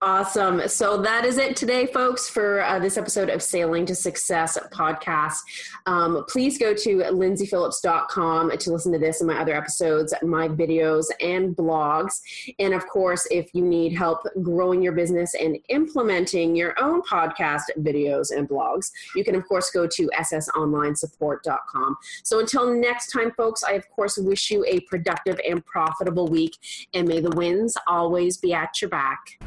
[0.03, 0.69] awesome.
[0.69, 5.39] So that is it today, folks, for uh, this episode of Sailing to Success podcast.
[5.87, 11.07] Um, please go to lindsayphillips.com to listen to this and my other episodes, my videos,
[11.21, 12.21] and blogs.
[12.59, 17.63] And of course, if you need help growing your business and implementing your own podcast
[17.79, 21.97] videos and blogs, you can, of course, go to ssonlinesupport.com.
[22.23, 26.57] So until next time, folks, I, of course, wish you a productive and profitable week.
[26.95, 28.91] And may the winds always be at your
[29.21, 29.39] back.